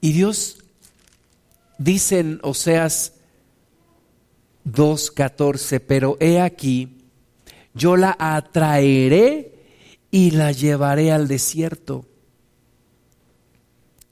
[0.00, 0.58] Y Dios
[1.78, 3.14] dice en Oseas
[4.66, 6.98] 2.14, pero he aquí,
[7.74, 9.52] yo la atraeré
[10.10, 12.06] y la llevaré al desierto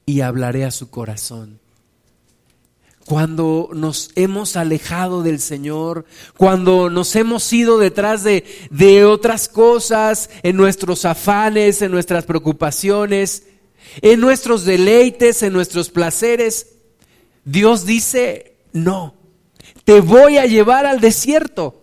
[0.06, 1.60] y hablaré a su corazón.
[3.06, 6.04] Cuando nos hemos alejado del Señor,
[6.36, 13.44] cuando nos hemos ido detrás de, de, otras cosas, en nuestros afanes, en nuestras preocupaciones,
[14.00, 16.68] en nuestros deleites, en nuestros placeres,
[17.44, 19.14] Dios dice, no,
[19.90, 21.82] te voy a llevar al desierto.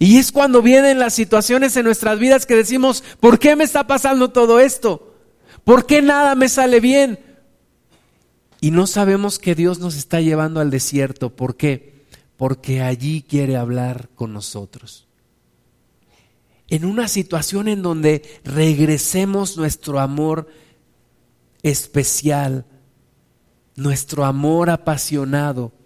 [0.00, 3.86] Y es cuando vienen las situaciones en nuestras vidas que decimos, ¿por qué me está
[3.86, 5.14] pasando todo esto?
[5.62, 7.20] ¿Por qué nada me sale bien?
[8.60, 11.30] Y no sabemos que Dios nos está llevando al desierto.
[11.30, 12.02] ¿Por qué?
[12.36, 15.06] Porque allí quiere hablar con nosotros.
[16.66, 20.48] En una situación en donde regresemos nuestro amor
[21.62, 22.66] especial,
[23.76, 25.77] nuestro amor apasionado,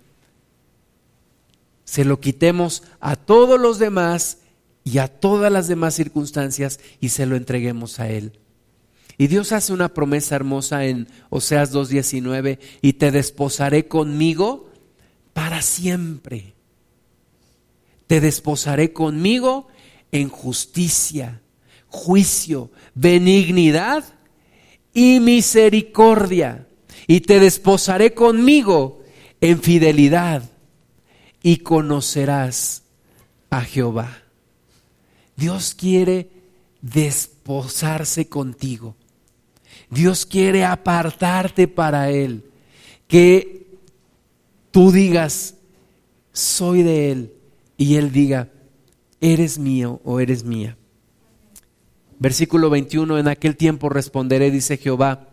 [1.92, 4.38] se lo quitemos a todos los demás
[4.82, 8.40] y a todas las demás circunstancias y se lo entreguemos a Él.
[9.18, 14.70] Y Dios hace una promesa hermosa en Oseas 2.19, y te desposaré conmigo
[15.34, 16.54] para siempre.
[18.06, 19.68] Te desposaré conmigo
[20.12, 21.42] en justicia,
[21.88, 24.02] juicio, benignidad
[24.94, 26.66] y misericordia.
[27.06, 29.02] Y te desposaré conmigo
[29.42, 30.51] en fidelidad
[31.42, 32.82] y conocerás
[33.50, 34.22] a Jehová.
[35.36, 36.30] Dios quiere
[36.80, 38.94] desposarse contigo.
[39.90, 42.44] Dios quiere apartarte para Él.
[43.06, 43.66] Que
[44.70, 45.54] tú digas,
[46.32, 47.32] soy de Él.
[47.76, 48.48] Y Él diga,
[49.20, 50.76] eres mío o eres mía.
[52.18, 55.31] Versículo 21, en aquel tiempo responderé, dice Jehová,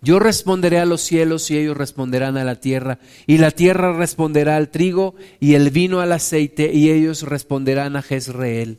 [0.00, 4.56] yo responderé a los cielos y ellos responderán a la tierra, y la tierra responderá
[4.56, 8.78] al trigo y el vino al aceite, y ellos responderán a Jezreel.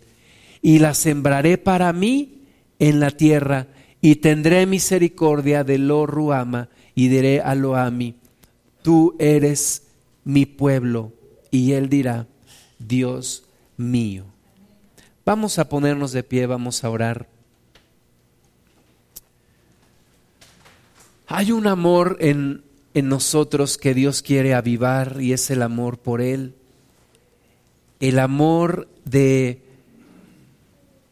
[0.62, 2.44] Y la sembraré para mí
[2.80, 3.68] en la tierra,
[4.02, 8.16] y tendré misericordia de lo Ruama, y diré a Loami,
[8.82, 9.84] tú eres
[10.24, 11.14] mi pueblo,
[11.52, 12.28] y él dirá,
[12.80, 13.44] Dios
[13.78, 14.26] mío.
[15.26, 17.28] Vamos a ponernos de pie, vamos a orar.
[21.28, 22.64] Hay un amor en,
[22.94, 26.56] en, nosotros que Dios quiere avivar y es el amor por Él.
[28.00, 29.62] El amor de,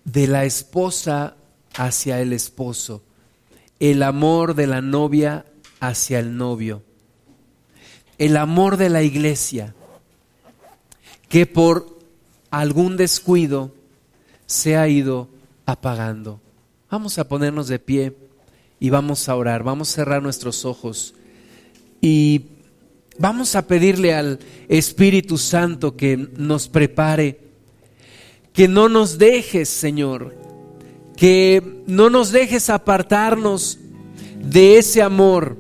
[0.06, 1.36] de la esposa
[1.76, 3.04] hacia el esposo.
[3.82, 5.46] El amor de la novia
[5.82, 6.82] hacia el novio.
[8.18, 9.76] El amor de la iglesia
[11.28, 12.00] que por
[12.52, 13.74] algún descuido
[14.46, 15.28] se ha ido
[15.66, 16.40] apagando.
[16.90, 18.16] Vamos a ponernos de pie
[18.80, 21.16] y vamos a orar, vamos a cerrar nuestros ojos
[22.02, 22.42] y
[23.18, 27.40] vamos a pedirle al Espíritu Santo que nos prepare,
[28.54, 30.36] que no nos dejes, Señor,
[31.16, 33.80] que no nos dejes apartarnos
[34.40, 35.58] de ese amor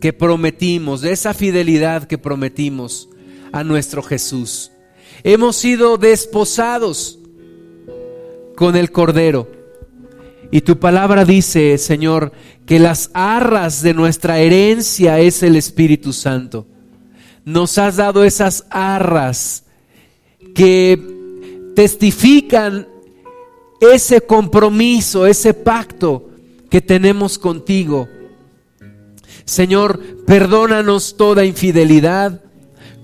[0.00, 3.08] que prometimos, de esa fidelidad que prometimos
[3.52, 4.70] a nuestro Jesús
[5.22, 7.18] hemos sido desposados
[8.56, 9.57] con el Cordero.
[10.50, 12.32] Y tu palabra dice, Señor,
[12.64, 16.66] que las arras de nuestra herencia es el Espíritu Santo.
[17.44, 19.64] Nos has dado esas arras
[20.54, 21.00] que
[21.74, 22.88] testifican
[23.80, 26.30] ese compromiso, ese pacto
[26.70, 28.08] que tenemos contigo.
[29.44, 32.42] Señor, perdónanos toda infidelidad,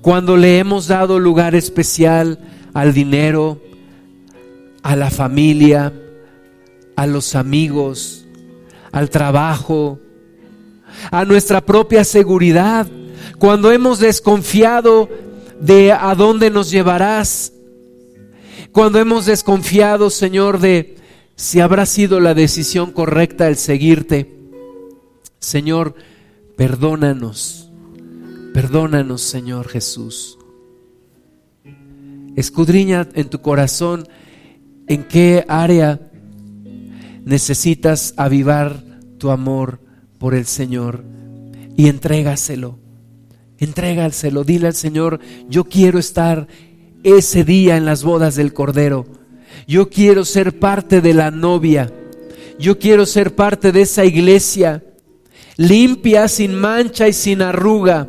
[0.03, 2.39] cuando le hemos dado lugar especial
[2.75, 3.63] al dinero,
[4.83, 5.93] a la familia,
[6.97, 8.25] a los amigos,
[8.93, 9.99] al trabajo,
[11.11, 12.87] a nuestra propia seguridad,
[13.39, 15.09] cuando hemos desconfiado
[15.61, 17.53] de a dónde nos llevarás,
[18.73, 20.97] cuando hemos desconfiado, Señor, de
[21.37, 24.35] si habrá sido la decisión correcta el seguirte.
[25.39, 25.95] Señor,
[26.57, 27.65] perdónanos
[28.55, 30.39] Perdónanos, Señor Jesús.
[32.37, 34.07] Escudriña en tu corazón
[34.87, 36.13] en qué área
[37.25, 38.83] necesitas avivar
[39.19, 39.81] tu amor
[40.19, 41.05] por el Señor
[41.77, 42.79] y entrégaselo.
[43.59, 46.49] Entrégaselo, dile al Señor, yo quiero estar
[47.03, 49.07] ese día en las bodas del Cordero.
[49.67, 51.93] Yo quiero ser parte de la novia.
[52.59, 54.85] Yo quiero ser parte de esa iglesia
[55.57, 58.09] limpia, sin mancha y sin arruga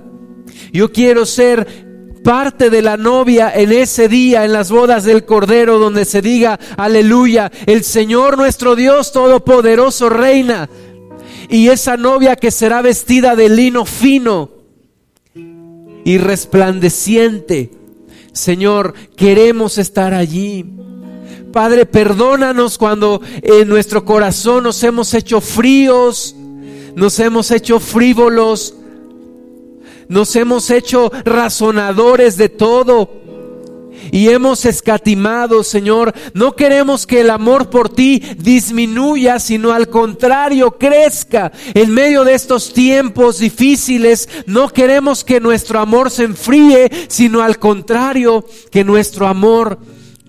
[0.71, 1.84] yo quiero ser
[2.25, 6.59] parte de la novia en ese día, en las bodas del Cordero, donde se diga,
[6.75, 10.67] aleluya, el Señor nuestro Dios Todopoderoso reina.
[11.49, 14.49] Y esa novia que será vestida de lino fino
[16.03, 17.69] y resplandeciente.
[18.33, 20.65] Señor, queremos estar allí.
[21.53, 26.35] Padre, perdónanos cuando en nuestro corazón nos hemos hecho fríos,
[26.95, 28.73] nos hemos hecho frívolos
[30.09, 33.25] nos hemos hecho razonadores de todo
[34.11, 36.13] y hemos escatimado, Señor.
[36.33, 41.51] No queremos que el amor por ti disminuya, sino al contrario, crezca.
[41.73, 47.59] En medio de estos tiempos difíciles, no queremos que nuestro amor se enfríe, sino al
[47.59, 49.79] contrario, que nuestro amor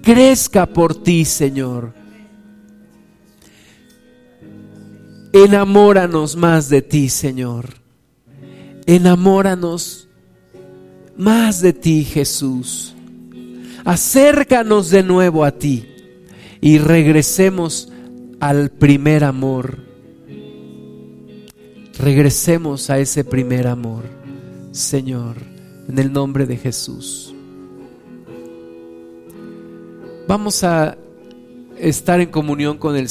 [0.03, 1.95] crezca por ti, Señor.
[5.33, 7.86] Enamóranos más de ti, Señor
[8.87, 10.09] enamóranos
[11.17, 12.95] más de ti, Jesús.
[13.85, 15.87] Acércanos de nuevo a ti
[16.61, 17.93] y regresemos
[18.41, 19.79] al primer amor.
[21.99, 24.05] Regresemos a ese primer amor,
[24.73, 25.37] Señor,
[25.89, 27.35] en el nombre de Jesús.
[30.29, 30.99] Vamos a
[31.79, 33.05] estar en comunión con el